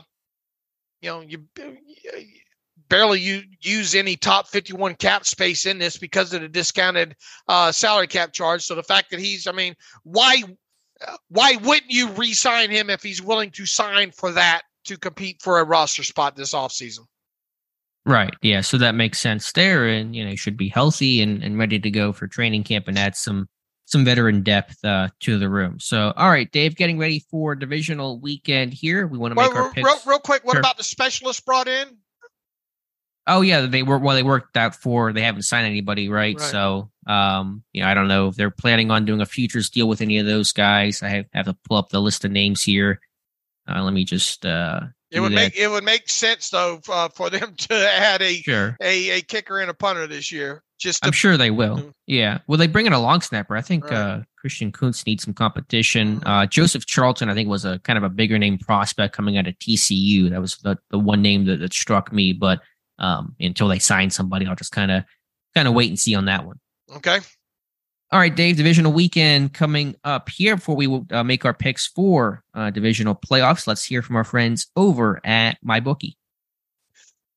[1.01, 1.45] you know, you
[2.89, 7.15] barely you use any top 51 cap space in this because of the discounted
[7.47, 8.63] uh, salary cap charge.
[8.63, 10.43] So the fact that he's, I mean, why
[11.29, 15.59] why wouldn't you re-sign him if he's willing to sign for that to compete for
[15.59, 17.05] a roster spot this offseason?
[18.05, 18.33] Right.
[18.41, 18.61] Yeah.
[18.61, 19.85] So that makes sense there.
[19.85, 22.87] And, you know, he should be healthy and, and ready to go for training camp
[22.87, 23.47] and add some
[23.83, 25.79] some veteran depth uh, to the room.
[25.79, 29.07] So, all right, Dave, getting ready for divisional weekend here.
[29.07, 29.85] We want to make well, our picks.
[29.85, 30.59] Real, real quick, what sure.
[30.59, 31.97] about the specialist brought in?
[33.27, 34.15] Oh yeah, they were well.
[34.15, 35.11] They worked out for.
[35.13, 36.35] They haven't signed anybody, right?
[36.39, 36.41] Right.
[36.49, 39.87] So, um, you know, I don't know if they're planning on doing a futures deal
[39.87, 41.03] with any of those guys.
[41.03, 42.99] I have, have to pull up the list of names here.
[43.69, 44.45] Uh, let me just.
[44.45, 45.35] uh It would that.
[45.35, 48.77] make it would make sense though uh, for them to add a, sure.
[48.81, 50.63] a a kicker and a punter this year.
[50.79, 51.77] Just to, I'm sure they will.
[51.77, 51.91] Mhm.
[52.05, 52.37] Yeah.
[52.45, 53.55] Well, they bring in a long snapper.
[53.57, 53.93] I think Right.
[53.97, 56.19] uh, Christian Kuntz needs some competition.
[56.19, 56.23] Mhm.
[56.27, 59.47] Uh, Joseph Charlton, I think, was a kind of a bigger name prospect coming out
[59.47, 60.29] of TCU.
[60.29, 62.31] That was the, the one name that, that struck me.
[62.31, 62.61] But
[62.99, 65.03] um, until they sign somebody, I'll just kind of
[65.55, 66.59] kind of wait and see on that one.
[66.97, 67.19] okay.
[68.09, 68.55] All right, Dave.
[68.55, 70.55] Divisional weekend coming up here.
[70.55, 74.67] Before we uh, make our picks for uh, divisional playoffs, let's hear from our friends
[74.77, 76.15] over at MyBookie.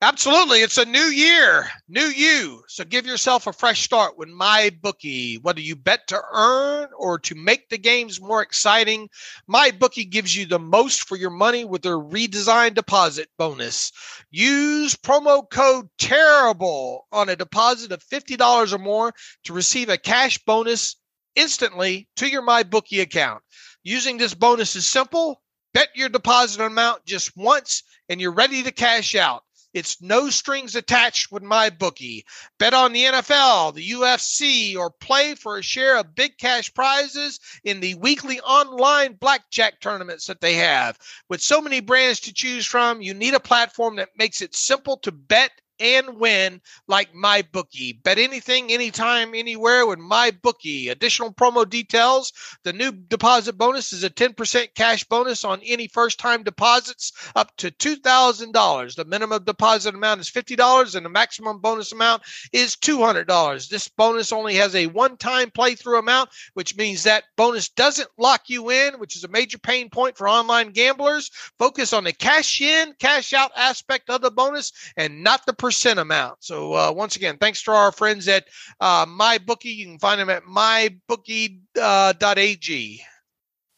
[0.03, 0.61] Absolutely.
[0.61, 2.63] It's a new year, new you.
[2.69, 5.37] So give yourself a fresh start with my bookie.
[5.37, 9.11] Whether you bet to earn or to make the games more exciting,
[9.47, 13.93] MyBookie gives you the most for your money with their redesigned deposit bonus.
[14.31, 19.13] Use promo code terrible on a deposit of $50 or more
[19.45, 20.97] to receive a cash bonus
[21.35, 23.43] instantly to your MyBookie account.
[23.83, 25.43] Using this bonus is simple.
[25.75, 29.45] Bet your deposit amount just once and you're ready to cash out.
[29.73, 32.25] It's no strings attached with MyBookie.
[32.59, 37.39] Bet on the NFL, the UFC, or play for a share of big cash prizes
[37.63, 40.99] in the weekly online blackjack tournaments that they have.
[41.29, 44.97] With so many brands to choose from, you need a platform that makes it simple
[44.99, 47.93] to bet and win like my bookie.
[47.93, 50.89] Bet anything, anytime, anywhere with my bookie.
[50.89, 56.19] Additional promo details the new deposit bonus is a 10% cash bonus on any first
[56.19, 58.95] time deposits up to $2,000.
[58.95, 62.23] The minimum deposit amount is $50 and the maximum bonus amount
[62.53, 63.69] is $200.
[63.69, 68.49] This bonus only has a one time playthrough amount, which means that bonus doesn't lock
[68.49, 71.31] you in, which is a major pain point for online gamblers.
[71.59, 76.01] Focus on the cash in, cash out aspect of the bonus and not the percent
[76.01, 76.35] amount.
[76.41, 78.49] So, uh, once again, thanks to our friends at
[78.81, 79.77] uh, MyBookie.
[79.77, 81.71] You can find them at mybookie.ag.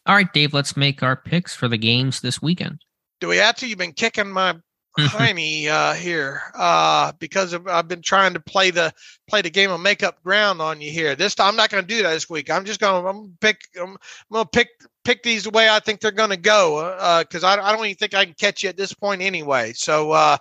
[0.07, 0.55] All right, Dave.
[0.55, 2.81] Let's make our picks for the games this weekend.
[3.21, 3.69] Do we have to?
[3.69, 4.57] You've been kicking my
[4.99, 8.91] hiney uh, here uh, because of, I've been trying to play the
[9.29, 11.15] play the game of make up ground on you here.
[11.15, 12.51] This time I'm not going to do that this week.
[12.51, 13.99] I'm just going to I'm gonna pick I'm, I'm
[14.33, 14.69] going to pick
[15.05, 17.97] pick these the way I think they're going to go because I, I don't even
[17.97, 19.75] think I can catch you at this point anyway.
[19.75, 20.39] So uh,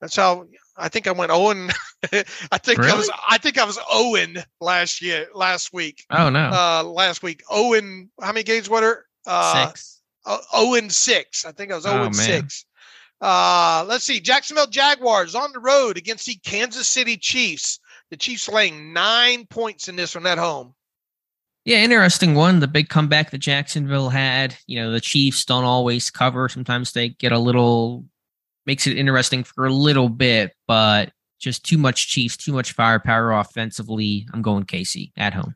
[0.00, 0.46] that's how
[0.76, 1.70] I think I went Owen.
[2.12, 6.04] I think I was I think I was Owen last year last week.
[6.10, 8.10] Oh no, Uh, last week Owen.
[8.20, 8.68] How many games?
[8.68, 10.00] What are uh, six.
[10.26, 11.44] uh, 0 and 6.
[11.46, 12.26] I think I was 0 Oh, and man.
[12.26, 12.64] 6.
[13.20, 14.20] Uh, let's see.
[14.20, 17.78] Jacksonville Jaguars on the road against the Kansas City Chiefs.
[18.10, 20.74] The Chiefs laying nine points in this one at home.
[21.64, 22.60] Yeah, interesting one.
[22.60, 24.54] The big comeback that Jacksonville had.
[24.66, 26.48] You know, the Chiefs don't always cover.
[26.50, 28.04] Sometimes they get a little
[28.66, 33.32] makes it interesting for a little bit, but just too much Chiefs, too much firepower
[33.32, 34.26] offensively.
[34.32, 35.54] I'm going Casey at home.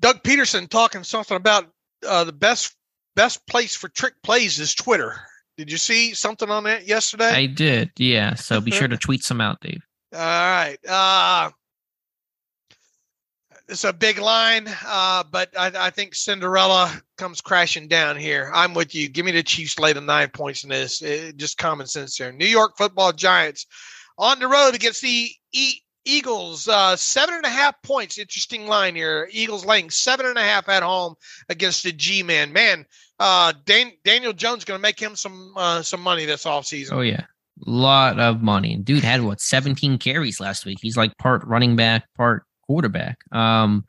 [0.00, 1.70] Doug Pederson talking something about
[2.06, 2.74] uh, the best
[3.14, 5.14] best place for trick plays is Twitter.
[5.56, 7.30] Did you see something on that yesterday?
[7.30, 8.34] I did, yeah.
[8.34, 9.82] So be sure to tweet some out, Dave.
[10.14, 10.76] All right.
[10.86, 11.50] Uh,
[13.68, 18.50] it's a big line, uh, but I, I think Cinderella comes crashing down here.
[18.54, 19.08] I'm with you.
[19.08, 21.02] Give me the Chiefs lay the nine points in this.
[21.02, 22.32] Eh, just common sense there.
[22.32, 23.66] New York football giants
[24.18, 26.68] on the road against the e- Eagles.
[26.68, 28.18] Uh, seven and a half points.
[28.18, 29.28] Interesting line here.
[29.32, 31.14] Eagles laying seven and a half at home
[31.48, 32.52] against the G Man.
[32.52, 32.86] Man,
[33.18, 36.92] uh, Dan- Daniel Jones going to make him some uh, some money this offseason.
[36.92, 37.24] Oh yeah,
[37.66, 38.76] lot of money.
[38.76, 40.78] Dude had what 17 carries last week.
[40.80, 43.18] He's like part running back, part quarterback.
[43.32, 43.84] Um,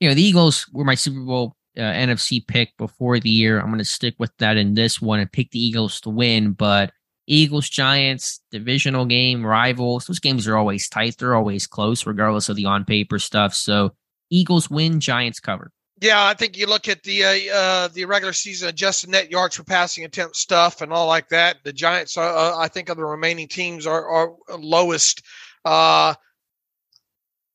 [0.00, 3.58] you know the Eagles were my Super Bowl uh, NFC pick before the year.
[3.58, 6.52] I'm going to stick with that in this one and pick the Eagles to win.
[6.52, 6.92] But
[7.26, 10.06] Eagles Giants divisional game rivals.
[10.06, 11.16] Those games are always tight.
[11.18, 13.54] They're always close, regardless of the on paper stuff.
[13.54, 13.94] So
[14.30, 15.72] Eagles win, Giants cover.
[16.00, 19.56] Yeah, I think you look at the uh, uh, the regular season adjusted net yards
[19.56, 21.56] for passing attempt stuff and all like that.
[21.64, 25.22] The Giants, are, uh, I think, of the remaining teams are, are lowest
[25.64, 26.14] uh,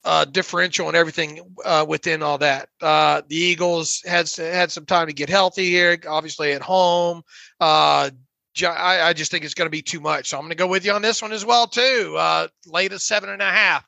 [0.04, 2.70] uh, differential and everything uh, within all that.
[2.82, 7.22] Uh, the Eagles had had some time to get healthy here, obviously at home.
[7.60, 8.10] Uh,
[8.64, 10.68] I, I just think it's going to be too much, so I'm going to go
[10.68, 12.16] with you on this one as well too.
[12.18, 13.86] Uh, late as seven and a half.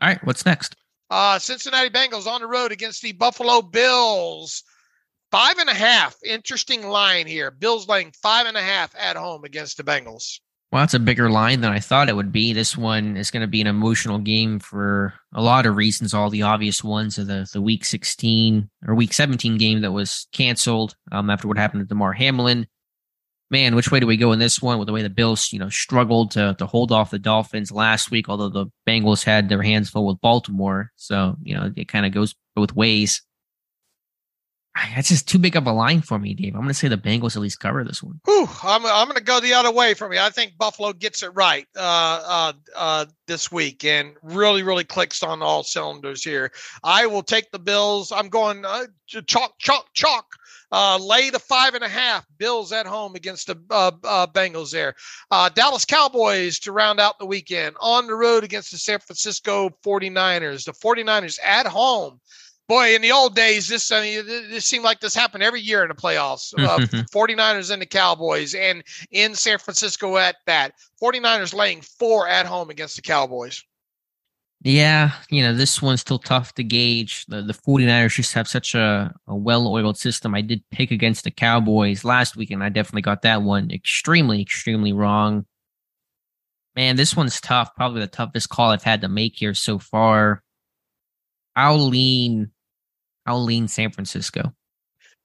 [0.00, 0.76] All right, what's next?
[1.10, 4.64] Uh, Cincinnati Bengals on the road against the Buffalo Bills.
[5.30, 6.16] Five and a half.
[6.24, 7.50] Interesting line here.
[7.50, 10.40] Bills laying five and a half at home against the Bengals.
[10.74, 12.52] Well, that's a bigger line than I thought it would be.
[12.52, 16.12] This one is going to be an emotional game for a lot of reasons.
[16.12, 20.26] All the obvious ones of the, the week 16 or week 17 game that was
[20.32, 22.66] canceled um, after what happened to Damar Hamlin.
[23.52, 24.80] man, which way do we go in this one?
[24.80, 28.10] With the way the Bills, you know, struggled to to hold off the Dolphins last
[28.10, 32.04] week, although the Bengals had their hands full with Baltimore, so you know it kind
[32.04, 33.22] of goes both ways.
[34.94, 36.54] That's just too big of a line for me, Dave.
[36.54, 38.20] I'm going to say the Bengals at least cover this one.
[38.24, 40.18] Whew, I'm, I'm going to go the other way from you.
[40.18, 45.22] I think Buffalo gets it right uh, uh, uh, this week and really, really clicks
[45.22, 46.50] on all cylinders here.
[46.82, 48.10] I will take the Bills.
[48.10, 48.86] I'm going uh,
[49.26, 50.26] chalk, chalk, chalk.
[50.72, 52.26] Uh, lay the five and a half.
[52.36, 54.94] Bills at home against the uh, Bengals there.
[55.54, 60.64] Dallas Cowboys to round out the weekend on the road against the San Francisco 49ers.
[60.64, 62.20] The 49ers at home
[62.68, 65.82] boy, in the old days, this I mean, this seemed like this happened every year
[65.82, 66.52] in the playoffs.
[66.58, 66.78] Uh,
[67.12, 70.72] 49ers and the Cowboys, and in San Francisco at that.
[71.02, 73.62] 49ers laying four at home against the Cowboys.
[74.62, 77.26] Yeah, you know, this one's still tough to gauge.
[77.26, 80.34] The the 49ers just have such a, a well-oiled system.
[80.34, 84.40] I did pick against the Cowboys last week, and I definitely got that one extremely,
[84.40, 85.44] extremely wrong.
[86.74, 87.74] Man, this one's tough.
[87.76, 90.42] Probably the toughest call I've had to make here so far.
[91.54, 92.50] I'll lean
[93.26, 94.54] I'll lean San Francisco.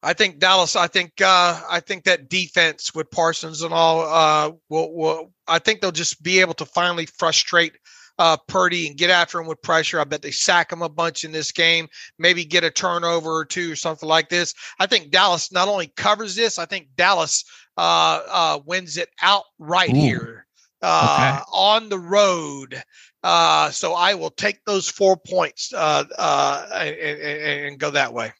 [0.01, 0.75] I think Dallas.
[0.75, 5.33] I think uh, I think that defense with Parsons and all uh, will will.
[5.47, 7.73] I think they'll just be able to finally frustrate
[8.17, 9.99] uh, Purdy and get after him with pressure.
[9.99, 11.87] I bet they sack him a bunch in this game.
[12.17, 14.53] Maybe get a turnover or two or something like this.
[14.79, 16.59] I think Dallas not only covers this.
[16.59, 17.43] I think Dallas
[17.77, 20.01] uh, uh, wins it outright Ooh.
[20.01, 20.45] here
[20.81, 21.43] uh, okay.
[21.53, 22.83] on the road.
[23.23, 28.13] Uh, so I will take those four points uh, uh, and, and, and, go that
[28.13, 28.31] way.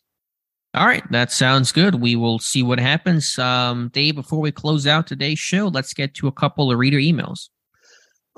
[0.74, 1.96] All right, that sounds good.
[1.96, 3.38] We will see what happens.
[3.38, 6.98] Um, Dave, before we close out today's show, let's get to a couple of reader
[6.98, 7.50] emails.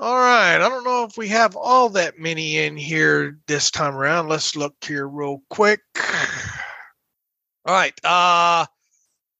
[0.02, 0.56] All right.
[0.56, 4.28] I don't know if we have all that many in here this time around.
[4.28, 5.80] Let's look here real quick.
[7.66, 7.94] All right.
[8.02, 8.66] Uh,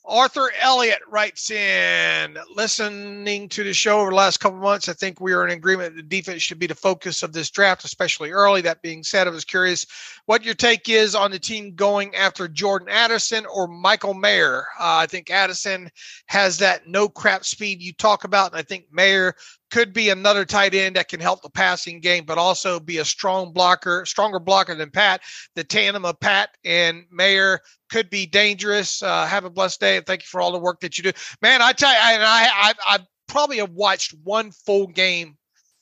[0.04, 5.20] Arthur Elliott writes in, listening to the show over the last couple months, I think
[5.20, 8.32] we are in agreement that the defense should be the focus of this draft, especially
[8.32, 8.62] early.
[8.62, 9.86] That being said, I was curious
[10.26, 14.64] what your take is on the team going after Jordan Addison or Michael Mayer.
[14.78, 15.88] Uh, I think Addison
[16.26, 19.34] has that no crap speed you talk about, and I think Mayer
[19.72, 23.04] could be another tight end that can help the passing game, but also be a
[23.04, 25.22] strong blocker, stronger blocker than Pat.
[25.54, 27.58] The tandem of Pat and Mayer
[27.90, 29.02] could be dangerous.
[29.02, 31.12] Uh, have a blessed day, and thank you for all the work that you do,
[31.40, 31.62] man.
[31.62, 35.38] I tell you, and I, I, I probably have watched one full game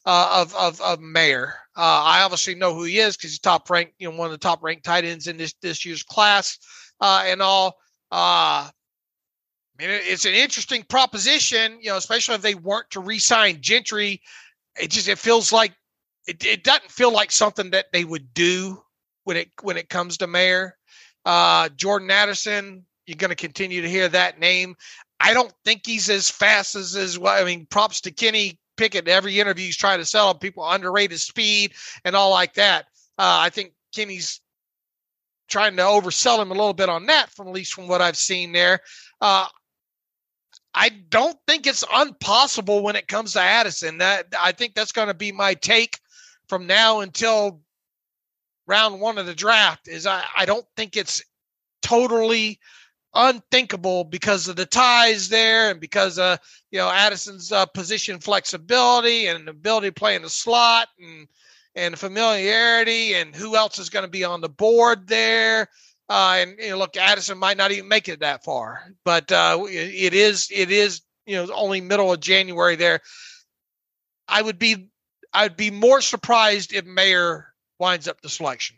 [0.07, 1.55] uh, of of of Mayer.
[1.77, 4.33] Uh, I obviously know who he is because he's top ranked, you know, one of
[4.33, 6.59] the top ranked tight ends in this this year's class
[7.01, 7.77] uh, and all.
[8.13, 8.69] Uh,
[9.81, 14.21] Mean, it's an interesting proposition, you know, especially if they weren't to re-sign Gentry.
[14.81, 15.73] It just it feels like
[16.27, 18.83] it, it doesn't feel like something that they would do
[19.25, 20.77] when it when it comes to Mayer.
[21.25, 24.75] Uh, Jordan Addison, you're going to continue to hear that name.
[25.19, 27.41] I don't think he's as fast as as well.
[27.41, 29.09] I mean, props to Kenny Pickett.
[29.09, 31.73] Every interview he's trying to sell him, people underrate his speed
[32.05, 32.87] and all like that.
[33.19, 34.41] Uh, I think Kenny's
[35.49, 38.17] trying to oversell him a little bit on that, from at least from what I've
[38.17, 38.81] seen there.
[39.21, 39.47] Uh,
[40.75, 43.99] I don't think it's impossible when it comes to Addison.
[43.99, 45.99] That I think that's going to be my take
[46.49, 47.61] from now until
[48.67, 51.23] round one of the draft is I, I don't think it's
[51.83, 52.61] totally
[53.15, 56.39] unthinkable because of the ties there and because of
[56.71, 61.27] you know Addison's uh, position flexibility and ability to play in the slot and
[61.75, 65.69] and familiarity and who else is going to be on the board there.
[66.11, 69.65] Uh, and you know, look, Addison might not even make it that far, but uh,
[69.69, 72.99] it is it is you know only middle of January there.
[74.27, 74.91] I would be
[75.33, 78.77] I'd be more surprised if Mayer winds up the selection.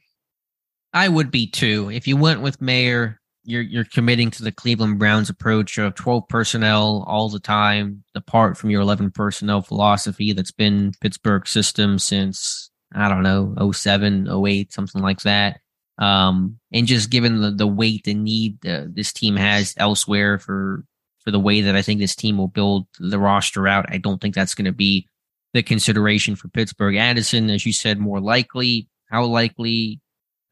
[0.93, 1.91] I would be too.
[1.91, 6.29] If you went with Mayer, you're you're committing to the Cleveland Browns approach of 12
[6.29, 12.71] personnel all the time, apart from your 11 personnel philosophy that's been Pittsburgh system since
[12.95, 15.62] I don't know 07, 08, something like that.
[15.99, 20.85] Um, and just given the, the weight and need uh, this team has elsewhere for
[21.21, 24.21] for the way that I think this team will build the roster out, I don't
[24.21, 25.09] think that's going to be
[25.53, 26.97] the consideration for Pittsburgh.
[26.97, 30.01] Addison, as you said, more likely how likely?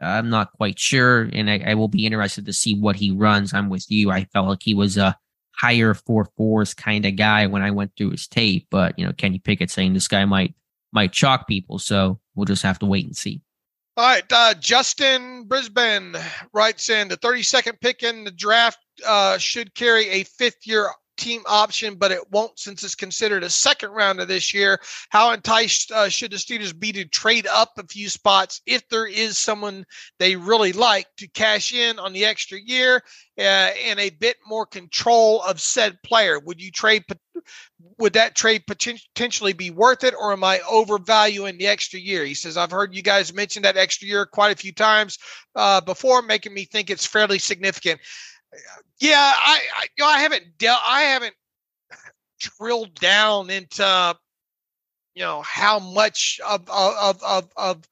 [0.02, 3.52] I'm not quite sure, and I, I, will be interested to see what he runs.
[3.52, 4.10] I'm with you.
[4.10, 5.16] I felt like he was a
[5.56, 9.12] higher four fours kind of guy when I went through his tape, but you know,
[9.12, 10.54] Kenny Pickett saying this guy might
[10.92, 13.42] might chalk people, so we'll just have to wait and see.
[13.96, 16.14] All right, uh, Justin Brisbane
[16.52, 20.88] writes in the 32nd pick in the draft uh, should carry a fifth year
[21.20, 24.80] team option, but it won't since it's considered a second round of this year.
[25.10, 29.06] How enticed uh, should the Steelers be to trade up a few spots if there
[29.06, 29.84] is someone
[30.18, 33.02] they really like to cash in on the extra year
[33.38, 36.40] uh, and a bit more control of said player?
[36.40, 37.04] Would you trade?
[37.98, 42.24] Would that trade potentially be worth it, or am I overvaluing the extra year?
[42.24, 45.18] He says, I've heard you guys mention that extra year quite a few times
[45.54, 48.00] uh, before, making me think it's fairly significant.
[49.00, 51.34] Yeah, I, I, you know, I haven't dealt, I haven't
[52.38, 54.16] drilled down into,
[55.14, 57.88] you know, how much of of of of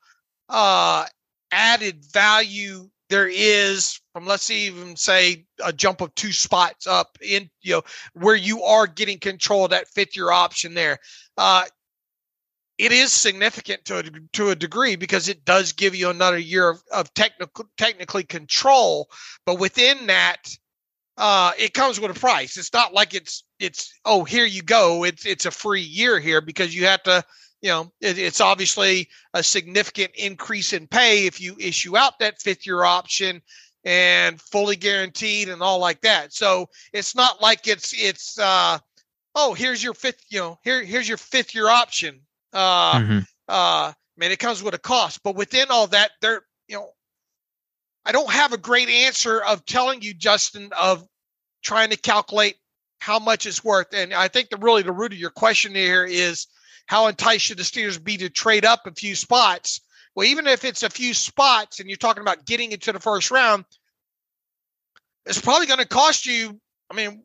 [0.48, 1.06] uh,
[1.52, 7.48] added value there is from let's even say a jump of two spots up in
[7.62, 7.82] you know
[8.12, 10.98] where you are getting control of that fifth year option there.
[11.36, 11.64] Uh,
[12.78, 14.02] it is significant to a,
[14.32, 19.08] to a degree because it does give you another year of, of technical technically control
[19.44, 20.48] but within that
[21.18, 22.56] uh, it comes with a price.
[22.56, 26.40] It's not like it's it's oh here you go it's it's a free year here
[26.40, 27.24] because you have to
[27.60, 32.40] you know it, it's obviously a significant increase in pay if you issue out that
[32.40, 33.42] fifth year option
[33.84, 36.32] and fully guaranteed and all like that.
[36.32, 38.78] So it's not like it's it's uh
[39.34, 42.20] oh here's your fifth you know here here's your fifth year option
[42.52, 43.18] uh, mm-hmm.
[43.48, 45.22] uh, man, it comes with a cost.
[45.22, 46.90] But within all that, there, you know,
[48.04, 51.06] I don't have a great answer of telling you, Justin, of
[51.62, 52.56] trying to calculate
[53.00, 53.88] how much it's worth.
[53.92, 56.46] And I think the really the root of your question here is
[56.86, 59.80] how enticed should the Steelers be to trade up a few spots?
[60.14, 63.30] Well, even if it's a few spots and you're talking about getting into the first
[63.30, 63.64] round,
[65.26, 66.58] it's probably going to cost you.
[66.90, 67.22] I mean,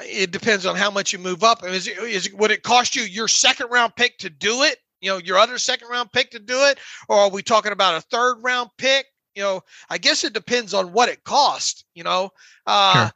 [0.00, 1.64] it depends on how much you move up.
[1.64, 4.78] Is it, is it, would it cost you your second round pick to do it?
[5.00, 6.78] You know, your other second round pick to do it,
[7.08, 9.06] or are we talking about a third round pick?
[9.34, 11.84] You know, I guess it depends on what it costs.
[11.94, 12.30] You know,
[12.66, 13.12] uh, sure.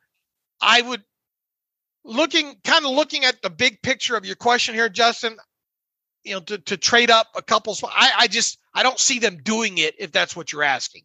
[0.60, 1.02] I would
[2.04, 5.36] looking kind of looking at the big picture of your question here, Justin.
[6.24, 7.76] You know, to, to trade up a couple.
[7.84, 11.02] I, I just I don't see them doing it if that's what you're asking.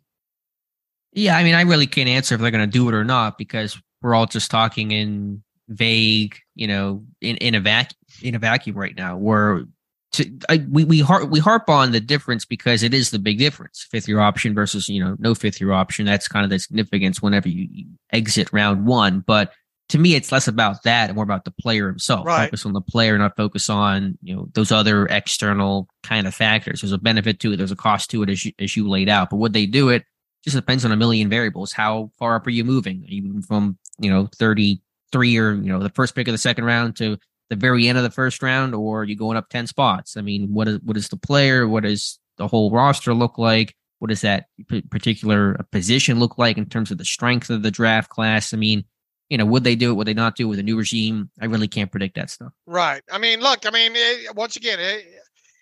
[1.14, 3.38] Yeah, I mean, I really can't answer if they're going to do it or not
[3.38, 5.44] because we're all just talking in
[5.74, 9.18] vague, you know, in, in a vac in a vacuum right now.
[9.18, 9.66] Where
[10.14, 13.40] to, I, we we harp we harp on the difference because it is the big
[13.40, 13.88] difference.
[13.90, 16.06] Fifth year option versus you know no fifth year option.
[16.06, 19.22] That's kind of the significance whenever you, you exit round one.
[19.22, 19.52] But
[19.90, 22.26] to me, it's less about that and more about the player himself.
[22.26, 22.46] Right.
[22.46, 26.82] Focus on the player, not focus on you know those other external kind of factors.
[26.82, 27.58] There's a benefit to it.
[27.58, 29.30] There's a cost to it, as you, as you laid out.
[29.30, 30.04] But would they do it?
[30.44, 31.74] Just depends on a million variables.
[31.74, 33.04] How far up are you moving?
[33.04, 34.82] Are you from you know 30
[35.14, 37.18] three or you know the first pick of the second round to
[37.50, 40.18] the very end of the first round, or you going up ten spots?
[40.18, 41.68] I mean, what is what is the player?
[41.68, 43.76] What does the whole roster look like?
[44.00, 44.48] What does that
[44.90, 48.54] particular position look like in terms of the strength of the draft class?
[48.54, 48.84] I mean,
[49.30, 49.94] you know, would they do it?
[49.94, 51.30] Would they not do it with a new regime?
[51.40, 52.52] I really can't predict that stuff.
[52.66, 53.02] Right.
[53.10, 53.66] I mean, look.
[53.66, 55.06] I mean, it, once again, it,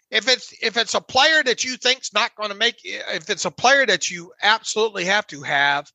[0.10, 3.30] if it's if it's a player that you think's not going to make, eh, if
[3.30, 5.92] it's a player that you absolutely have to have,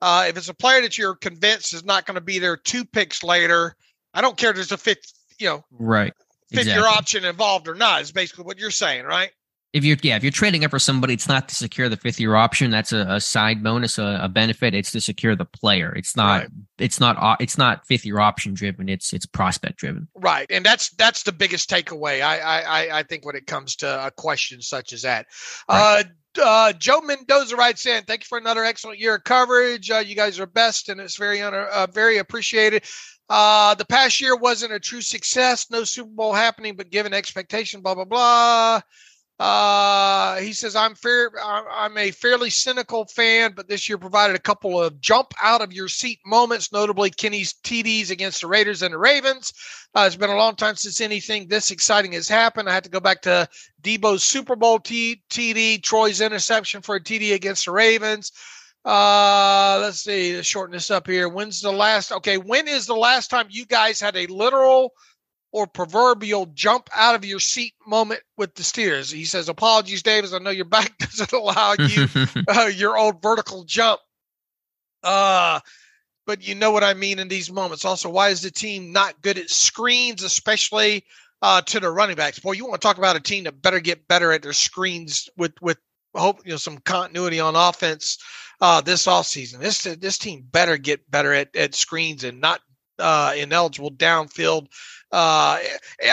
[0.00, 2.84] uh, if it's a player that you're convinced is not going to be there two
[2.84, 3.76] picks later,
[4.12, 6.12] I don't care if there's a fifth, you know, right,
[6.50, 6.82] fifth exactly.
[6.82, 8.02] year option involved or not.
[8.02, 9.30] Is basically what you're saying, right?
[9.72, 12.18] If you're yeah, if you're trading up for somebody, it's not to secure the fifth
[12.18, 12.70] year option.
[12.70, 14.74] That's a, a side bonus, a, a, benefit.
[14.74, 15.92] It's to secure the player.
[15.94, 16.42] It's not.
[16.42, 16.50] Right.
[16.78, 17.40] It's not.
[17.40, 18.88] It's not fifth year option driven.
[18.88, 20.08] It's it's prospect driven.
[20.14, 22.22] Right, and that's that's the biggest takeaway.
[22.22, 25.26] I I I think when it comes to a question such as that.
[25.68, 26.00] Right.
[26.00, 26.04] Uh,
[26.38, 29.90] uh, Joe Mendoza writes in, thank you for another excellent year of coverage.
[29.90, 32.84] Uh, you guys are best, and it's very under, uh, very appreciated.
[33.28, 35.70] Uh, the past year wasn't a true success.
[35.70, 38.80] No Super Bowl happening, but given expectation, blah blah blah.
[39.38, 41.30] Uh, he says, I'm fair.
[41.42, 45.74] I'm a fairly cynical fan, but this year provided a couple of jump out of
[45.74, 49.52] your seat moments, notably Kenny's TDs against the Raiders and the Ravens.
[49.94, 52.68] Uh, it's been a long time since anything this exciting has happened.
[52.68, 53.46] I had to go back to
[53.82, 58.32] Debo's Super Bowl t- TD, Troy's interception for a TD against the Ravens.
[58.86, 61.28] Uh, let's see, let's shorten this up here.
[61.28, 62.10] When's the last?
[62.10, 64.92] Okay, when is the last time you guys had a literal
[65.52, 69.12] or proverbial jump out of your seat moment with the Steelers.
[69.12, 70.32] He says, Apologies, Davis.
[70.32, 72.06] I know your back doesn't allow you
[72.48, 74.00] uh, your old vertical jump.
[75.02, 75.60] Uh,
[76.26, 77.84] but you know what I mean in these moments.
[77.84, 81.04] Also, why is the team not good at screens, especially
[81.40, 82.40] uh, to the running backs?
[82.40, 85.28] Boy, you want to talk about a team that better get better at their screens
[85.36, 85.78] with with
[86.14, 88.18] hope you know some continuity on offense
[88.60, 89.60] uh, this offseason.
[89.60, 92.60] This this team better get better at, at screens and not
[92.98, 94.68] uh, ineligible downfield
[95.12, 95.58] uh,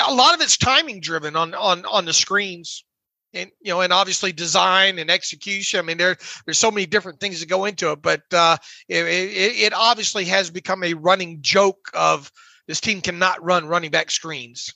[0.08, 2.86] a lot of it's timing driven on on on the screens.
[3.34, 5.80] and you know, and obviously design and execution.
[5.80, 8.58] I mean, there there's so many different things that go into it, but uh,
[8.88, 12.32] it, it, it obviously has become a running joke of
[12.68, 14.74] this team cannot run running back screens.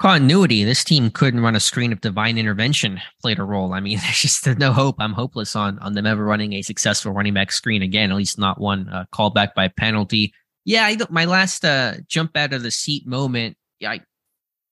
[0.00, 0.64] Continuity.
[0.64, 3.72] This team couldn't run a screen if divine intervention played a role.
[3.72, 4.96] I mean, there's just no hope.
[4.98, 8.10] I'm hopeless on on them ever running a successful running back screen again.
[8.10, 10.34] At least not one uh, called back by penalty.
[10.64, 13.56] Yeah, I, my last uh, jump out of the seat moment.
[13.84, 14.00] I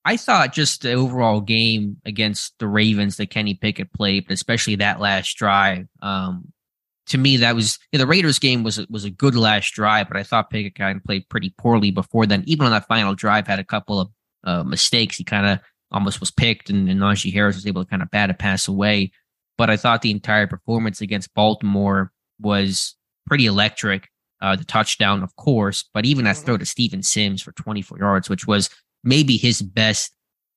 [0.05, 4.75] I thought just the overall game against the Ravens that Kenny Pickett played, but especially
[4.75, 5.87] that last drive.
[6.01, 6.51] Um,
[7.07, 10.07] to me, that was you know, the Raiders game was was a good last drive,
[10.07, 12.43] but I thought Pickett kind of played pretty poorly before then.
[12.47, 14.09] Even on that final drive, had a couple of
[14.43, 15.17] uh, mistakes.
[15.17, 15.59] He kind of
[15.91, 18.67] almost was picked, and, and Najee Harris was able to kind of bat a pass
[18.67, 19.11] away.
[19.57, 22.95] But I thought the entire performance against Baltimore was
[23.27, 24.09] pretty electric.
[24.43, 26.45] Uh, the touchdown, of course, but even that mm-hmm.
[26.45, 28.69] throw to Steven Sims for 24 yards, which was
[29.01, 30.11] maybe his best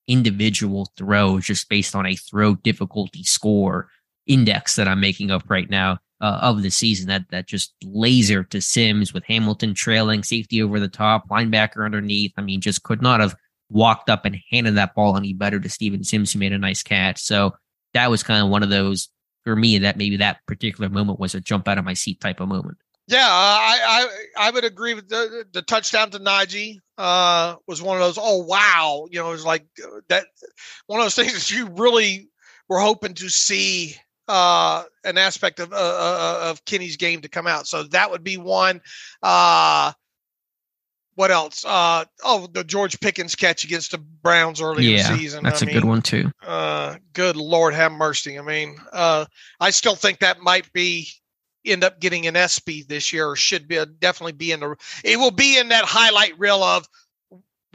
[0.08, 3.88] individual throw just based on a throw difficulty score
[4.26, 7.06] index that I'm making up right now uh, of the season.
[7.06, 12.32] That that just laser to Sims with Hamilton trailing, safety over the top, linebacker underneath.
[12.36, 13.36] I mean, just could not have
[13.70, 16.82] walked up and handed that ball any better to Steven Sims, who made a nice
[16.82, 17.20] catch.
[17.20, 17.54] So
[17.94, 19.10] that was kind of one of those
[19.44, 22.40] for me that maybe that particular moment was a jump out of my seat type
[22.40, 22.78] of moment.
[23.08, 27.96] Yeah, I I, I would agree with the, the touchdown to Najee uh, was one
[27.96, 28.18] of those.
[28.20, 30.24] Oh wow, you know, it was like uh, that
[30.86, 32.28] one of those things that you really
[32.68, 33.94] were hoping to see
[34.28, 37.66] uh, an aspect of uh, uh, of Kenny's game to come out.
[37.66, 38.80] So that would be one.
[39.22, 39.92] Uh,
[41.14, 41.64] what else?
[41.64, 45.44] Uh, oh, the George Pickens catch against the Browns early yeah, in the season.
[45.44, 46.30] That's I a mean, good one too.
[46.46, 48.38] Uh, good Lord, have mercy.
[48.38, 49.24] I mean, uh,
[49.58, 51.08] I still think that might be
[51.66, 54.76] end up getting an ESPY this year, or should be definitely be in the.
[55.04, 56.88] It will be in that highlight reel of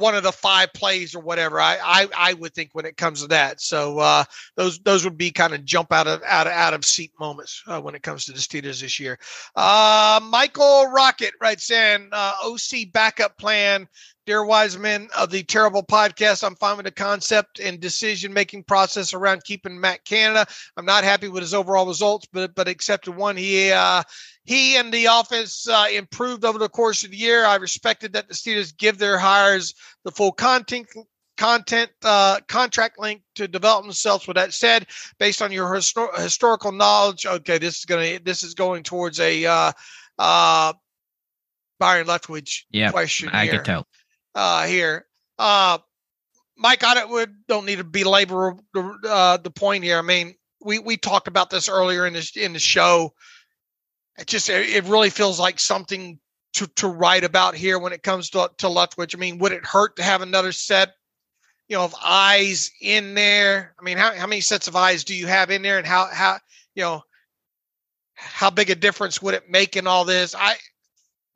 [0.02, 1.60] one of the five plays or whatever.
[1.60, 3.62] I I, I would think when it comes to that.
[3.62, 4.24] So uh,
[4.56, 7.64] those those would be kind of jump out of out of out of seat moments
[7.68, 9.20] uh, when it comes to the Steelers this year.
[9.56, 13.88] Uh, Michael Rocket writes in uh, OC backup plan
[14.28, 18.66] Dear wise men of the terrible podcast, I'm fine with the concept and decision making
[18.66, 20.46] process around keeping Matt Canada.
[20.78, 23.36] I'm not happy with his overall results, but but accepted one.
[23.36, 24.04] He uh,
[24.44, 27.46] he and the offense uh, improved over the course of the year.
[27.46, 29.74] I respected that the Steelers give their hires
[30.04, 30.88] the full content
[31.38, 34.28] content uh, contract link to develop themselves.
[34.28, 34.88] With that said,
[35.20, 39.46] based on your histor- historical knowledge, okay, this is gonna this is going towards a
[39.46, 39.72] uh,
[40.18, 40.74] uh,
[41.80, 43.30] Byron Leftwich yep, question.
[43.30, 43.54] I here.
[43.56, 43.88] can tell
[44.36, 45.06] uh, here.
[45.38, 45.80] Uh,
[46.58, 49.98] Mike, I don't, don't need to belabor the, uh, the point here.
[49.98, 53.14] I mean, we, we talked about this earlier in this in the show.
[54.18, 56.20] It just it really feels like something
[56.54, 59.16] to, to write about here when it comes to to Leftwich.
[59.16, 60.90] I mean, would it hurt to have another set,
[61.68, 63.74] you know, of eyes in there?
[63.80, 66.08] I mean, how how many sets of eyes do you have in there, and how
[66.12, 66.40] how
[66.76, 67.04] you know
[68.16, 70.36] how big a difference would it make in all this?
[70.36, 70.56] I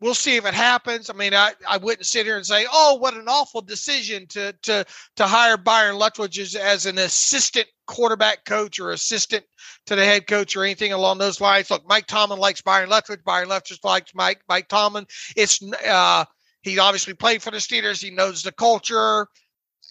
[0.02, 1.10] we'll see if it happens.
[1.10, 4.54] I mean, I, I wouldn't sit here and say, "Oh, what an awful decision to
[4.64, 4.86] to
[5.16, 9.46] to hire Byron Leftwich as, as an assistant quarterback coach or assistant
[9.86, 13.24] to the head coach or anything along those lines." Look, Mike Tomlin likes Byron Leftwich.
[13.24, 15.06] Byron Leftwich likes Mike Mike Tomlin.
[15.36, 16.26] It's uh,
[16.62, 18.04] he obviously played for the Steelers.
[18.04, 19.28] He knows the culture,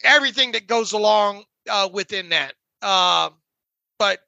[0.03, 2.55] everything that goes along uh, within that.
[2.83, 3.31] Uh,
[3.99, 4.19] but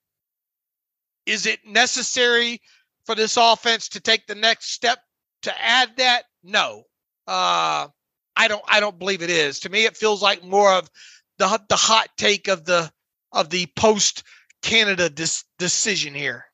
[1.27, 2.61] is it necessary
[3.05, 4.99] for this offense to take the next step
[5.47, 6.83] to add that, no,
[7.27, 7.89] uh,
[8.37, 8.63] I don't.
[8.69, 9.61] I don't believe it is.
[9.61, 10.91] To me, it feels like more of
[11.39, 12.91] the the hot take of the
[13.33, 14.23] of the post
[14.63, 16.45] Canada dis- decision here.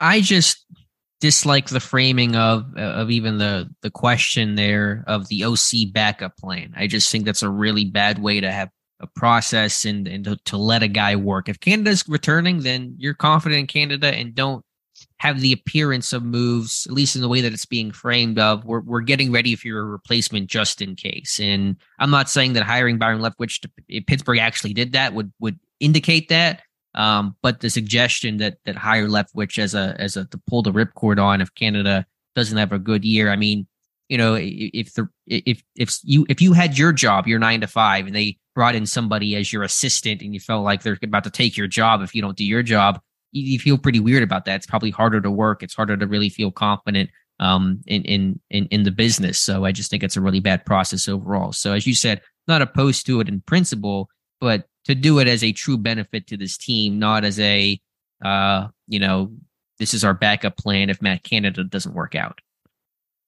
[0.00, 0.66] I just
[1.20, 6.74] dislike the framing of of even the the question there of the OC backup plan.
[6.76, 8.68] I just think that's a really bad way to have
[9.00, 11.48] a process and and to, to let a guy work.
[11.48, 14.64] If Canada's returning, then you're confident in Canada and don't
[15.22, 18.64] have the appearance of moves, at least in the way that it's being framed of
[18.64, 21.38] we're, we're getting ready for your replacement just in case.
[21.38, 25.60] And I'm not saying that hiring Byron Leftwich to Pittsburgh actually did that would would
[25.78, 26.62] indicate that.
[26.96, 30.72] Um, but the suggestion that that hire Leftwich as a as a to pull the
[30.72, 32.04] ripcord on if Canada
[32.34, 33.68] doesn't have a good year, I mean,
[34.08, 37.68] you know, if the if if you if you had your job, your nine to
[37.68, 41.22] five, and they brought in somebody as your assistant, and you felt like they're about
[41.22, 43.00] to take your job if you don't do your job,
[43.32, 44.56] you feel pretty weird about that.
[44.56, 45.62] It's probably harder to work.
[45.62, 47.10] It's harder to really feel confident
[47.40, 49.40] um, in, in in in the business.
[49.40, 51.52] So I just think it's a really bad process overall.
[51.52, 54.08] So as you said, not opposed to it in principle,
[54.40, 57.80] but to do it as a true benefit to this team, not as a
[58.24, 59.32] uh, you know
[59.78, 62.40] this is our backup plan if Matt Canada doesn't work out.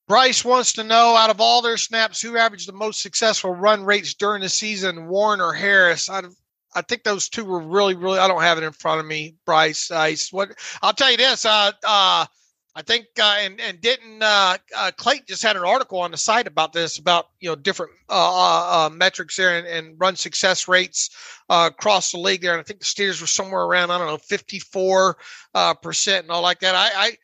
[0.06, 3.84] Bryce wants to know out of all their snaps, who averaged the most successful run
[3.84, 6.10] rates during the season, Warren or Harris?
[6.10, 6.26] I'd
[6.74, 8.18] I think those two were really, really.
[8.18, 9.90] I don't have it in front of me, Bryce.
[9.90, 10.32] Ice.
[10.32, 11.44] What I'll tell you this.
[11.44, 12.26] Uh, uh,
[12.76, 16.16] I think, uh, and and didn't uh, uh, Clayton just had an article on the
[16.16, 20.16] site about this about you know different uh, uh, uh metrics there and, and, run
[20.16, 21.10] success rates
[21.48, 24.08] uh, across the league there, and I think the Steelers were somewhere around I don't
[24.08, 25.18] know fifty four
[25.54, 26.74] uh, percent and all like that.
[26.74, 27.16] I,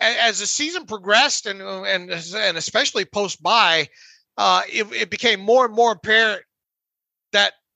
[0.00, 3.88] I as the season progressed and and and especially post bye,
[4.38, 6.42] it, it became more and more apparent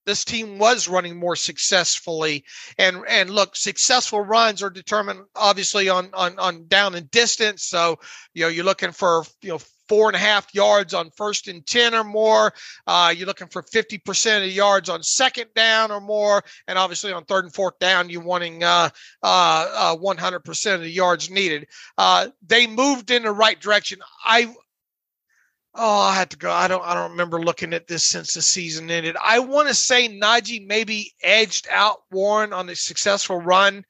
[0.07, 2.45] this team was running more successfully.
[2.79, 7.65] And and look successful runs are determined obviously on on on down and distance.
[7.65, 7.99] So
[8.35, 11.67] you know you're looking for you know four and a half yards on first and
[11.67, 12.53] 10 or more.
[12.87, 16.43] Uh, you're looking for 50% of yards on second down or more.
[16.67, 18.89] And obviously on third and fourth down you're wanting uh,
[19.23, 21.67] uh, 100% uh, of the yards needed.
[21.99, 23.99] Uh, they moved in the right direction.
[24.25, 24.55] I
[25.75, 26.51] Oh, I had to go.
[26.51, 26.85] I don't.
[26.85, 29.17] I don't remember looking at this since the season ended.
[29.23, 33.85] I want to say Najee maybe edged out Warren on a successful run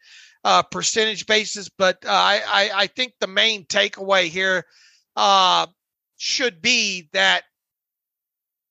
[0.44, 4.64] uh, percentage basis, but uh, I, I, think the main takeaway here
[5.16, 5.66] uh,
[6.16, 7.44] should be that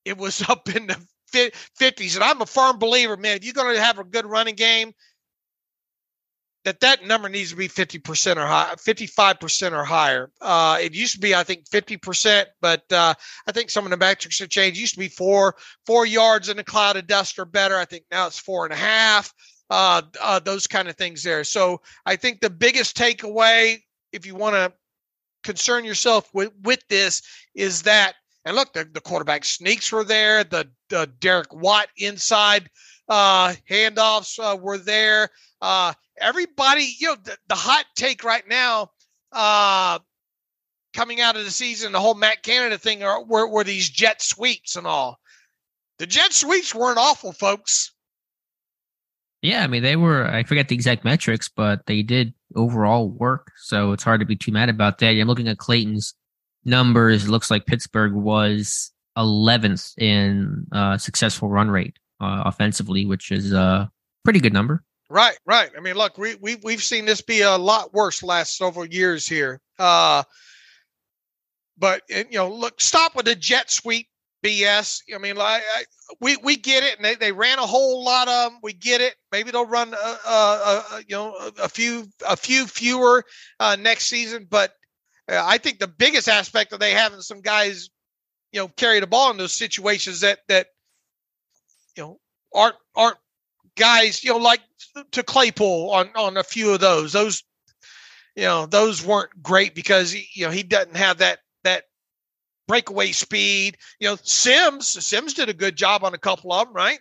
[0.04, 1.00] it was up in the
[1.34, 3.36] 50s, and I'm a firm believer, man.
[3.36, 4.92] If you're going to have a good running game,
[6.64, 10.30] that that number needs to be 50% or high 55% or higher.
[10.40, 13.14] Uh, it used to be i think 50% but uh,
[13.46, 14.76] i think some of the metrics have changed.
[14.76, 15.56] It used to be four
[15.86, 17.76] four yards in a cloud of dust or better.
[17.76, 19.32] I think now it's four and a half
[19.70, 21.44] uh, uh those kind of things there.
[21.44, 23.78] So i think the biggest takeaway
[24.12, 24.72] if you want to
[25.42, 27.22] concern yourself with with this
[27.54, 28.14] is that
[28.44, 32.68] and look the, the quarterback sneaks were there the, the derek watt inside
[33.08, 35.28] uh, handoffs uh, were there
[36.22, 38.90] everybody, you know, the, the hot take right now,
[39.32, 39.98] uh,
[40.94, 44.22] coming out of the season, the whole Matt Canada thing are, were, were these jet
[44.22, 45.18] sweeps and all.
[45.98, 47.92] The jet sweeps weren't awful, folks.
[49.42, 50.28] Yeah, I mean they were.
[50.28, 53.50] I forget the exact metrics, but they did overall work.
[53.56, 55.08] So it's hard to be too mad about that.
[55.08, 56.14] I'm looking at Clayton's
[56.64, 57.24] numbers.
[57.24, 63.52] It looks like Pittsburgh was 11th in uh, successful run rate uh, offensively, which is
[63.52, 63.90] a
[64.24, 64.84] pretty good number.
[65.12, 65.70] Right, right.
[65.76, 69.26] I mean, look, we, we we've seen this be a lot worse last several years
[69.28, 69.60] here.
[69.78, 70.22] Uh,
[71.76, 74.08] but you know, look, stop with the jet sweep
[74.42, 75.02] BS.
[75.14, 75.84] I mean, like I,
[76.18, 78.60] we we get it, and they, they ran a whole lot of them.
[78.62, 79.14] We get it.
[79.30, 83.22] Maybe they'll run, uh, uh, you know, a few a few fewer
[83.60, 84.46] uh, next season.
[84.48, 84.72] But
[85.30, 87.90] uh, I think the biggest aspect of they having some guys,
[88.52, 90.68] you know, carry the ball in those situations that that
[91.96, 92.20] you know
[92.54, 93.16] aren't aren't
[93.76, 94.60] guys, you know, like
[95.12, 97.12] to Claypool on on a few of those.
[97.12, 97.42] Those,
[98.36, 101.84] you know, those weren't great because you know he doesn't have that that
[102.68, 103.76] breakaway speed.
[104.00, 107.00] You know, Sims Sims did a good job on a couple of them, right?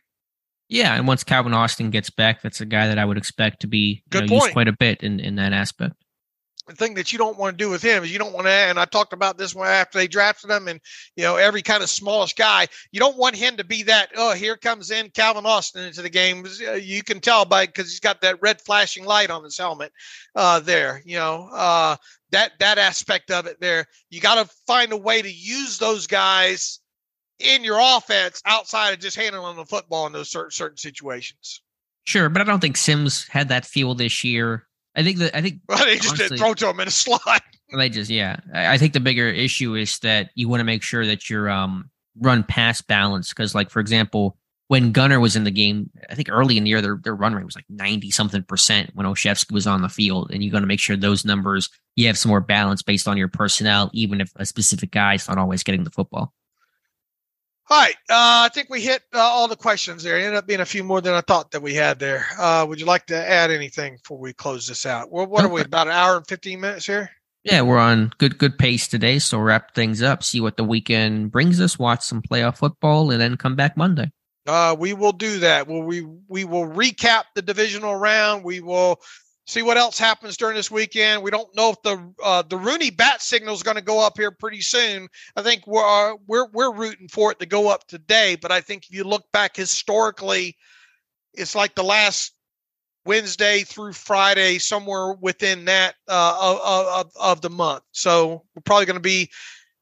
[0.70, 3.68] Yeah, and once Calvin Austin gets back, that's a guy that I would expect to
[3.68, 6.01] be know, used quite a bit in in that aspect
[6.72, 8.52] the thing that you don't want to do with him is you don't want to
[8.52, 10.80] and i talked about this one after they drafted him and
[11.16, 14.34] you know every kind of smallest guy you don't want him to be that oh
[14.34, 16.46] here comes in calvin austin into the game.
[16.68, 19.92] Uh, you can tell by because he's got that red flashing light on his helmet
[20.36, 21.96] uh, there you know uh,
[22.32, 23.86] that that aspect of it there.
[24.10, 26.80] You got to find a way to use those guys
[27.40, 31.62] in your offense outside of just handling the football in those certain certain situations.
[32.06, 34.68] Sure, but I don't think Sims had that feel this year.
[34.96, 37.44] I think that I think well, they just honestly, throw to him in a slot.
[37.74, 38.38] They just yeah.
[38.54, 41.90] I think the bigger issue is that you want to make sure that you're um
[42.20, 44.38] run pass balance because like for example
[44.72, 47.34] when Gunner was in the game, I think early in the year their their run
[47.34, 50.64] rate was like ninety something percent when Olszewski was on the field, and you're going
[50.64, 54.22] to make sure those numbers you have some more balance based on your personnel, even
[54.22, 56.34] if a specific guy is not always getting the football.
[57.72, 57.96] All right.
[58.10, 60.18] Uh, I think we hit uh, all the questions there.
[60.18, 62.26] It ended up being a few more than I thought that we had there.
[62.38, 65.10] Uh, would you like to add anything before we close this out?
[65.10, 67.10] Well, what are we, about an hour and 15 minutes here?
[67.46, 69.20] Yeah, we're on good good pace today.
[69.20, 73.22] So wrap things up, see what the weekend brings us, watch some playoff football, and
[73.22, 74.12] then come back Monday.
[74.46, 75.70] Uh, we will do that.
[75.70, 78.44] Well, we we will recap the divisional round.
[78.44, 79.00] We will
[79.52, 81.22] see what else happens during this weekend.
[81.22, 84.18] We don't know if the uh, the Rooney bat signal is going to go up
[84.18, 85.08] here pretty soon.
[85.36, 88.38] I think we're uh, we're we're rooting for it to go up today.
[88.42, 90.56] But I think if you look back historically,
[91.34, 92.34] it's like the last
[93.06, 97.84] Wednesday through Friday, somewhere within that uh, of, of the month.
[97.92, 99.30] So we're probably going to be.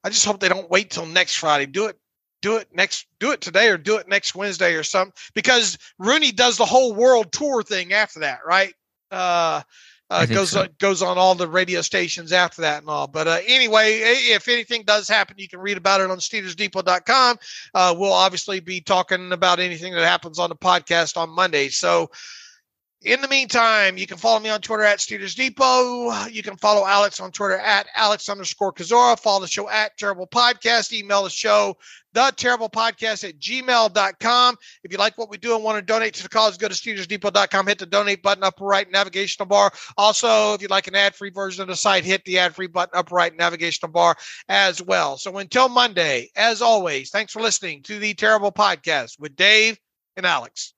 [0.03, 1.67] I just hope they don't wait till next Friday.
[1.67, 1.97] Do it
[2.41, 6.31] do it next do it today or do it next wednesday or something because rooney
[6.31, 8.75] does the whole world tour thing after that right
[9.11, 9.61] uh,
[10.09, 10.61] uh, goes so.
[10.61, 13.07] on, goes on all the radio stations after that and all.
[13.07, 17.37] But uh, anyway, if anything does happen, you can read about it on SteelersDepot.com.
[17.73, 21.69] Uh, we'll obviously be talking about anything that happens on the podcast on Monday.
[21.69, 22.09] So.
[23.01, 26.25] In the meantime, you can follow me on Twitter at Steelers Depot.
[26.27, 29.17] You can follow Alex on Twitter at Alex underscore Kozora.
[29.17, 30.91] Follow the show at Terrible Podcast.
[30.91, 31.77] Email the show,
[32.11, 34.57] the terrible podcast at gmail.com.
[34.83, 36.73] If you like what we do and want to donate to the cause, go to
[36.73, 39.71] SteelersDepot.com, hit the donate button upper right navigational bar.
[39.97, 42.67] Also, if you'd like an ad free version of the site, hit the ad free
[42.67, 44.17] button upper right navigational bar
[44.49, 45.15] as well.
[45.15, 49.79] So until Monday, as always, thanks for listening to the Terrible Podcast with Dave
[50.17, 50.73] and Alex.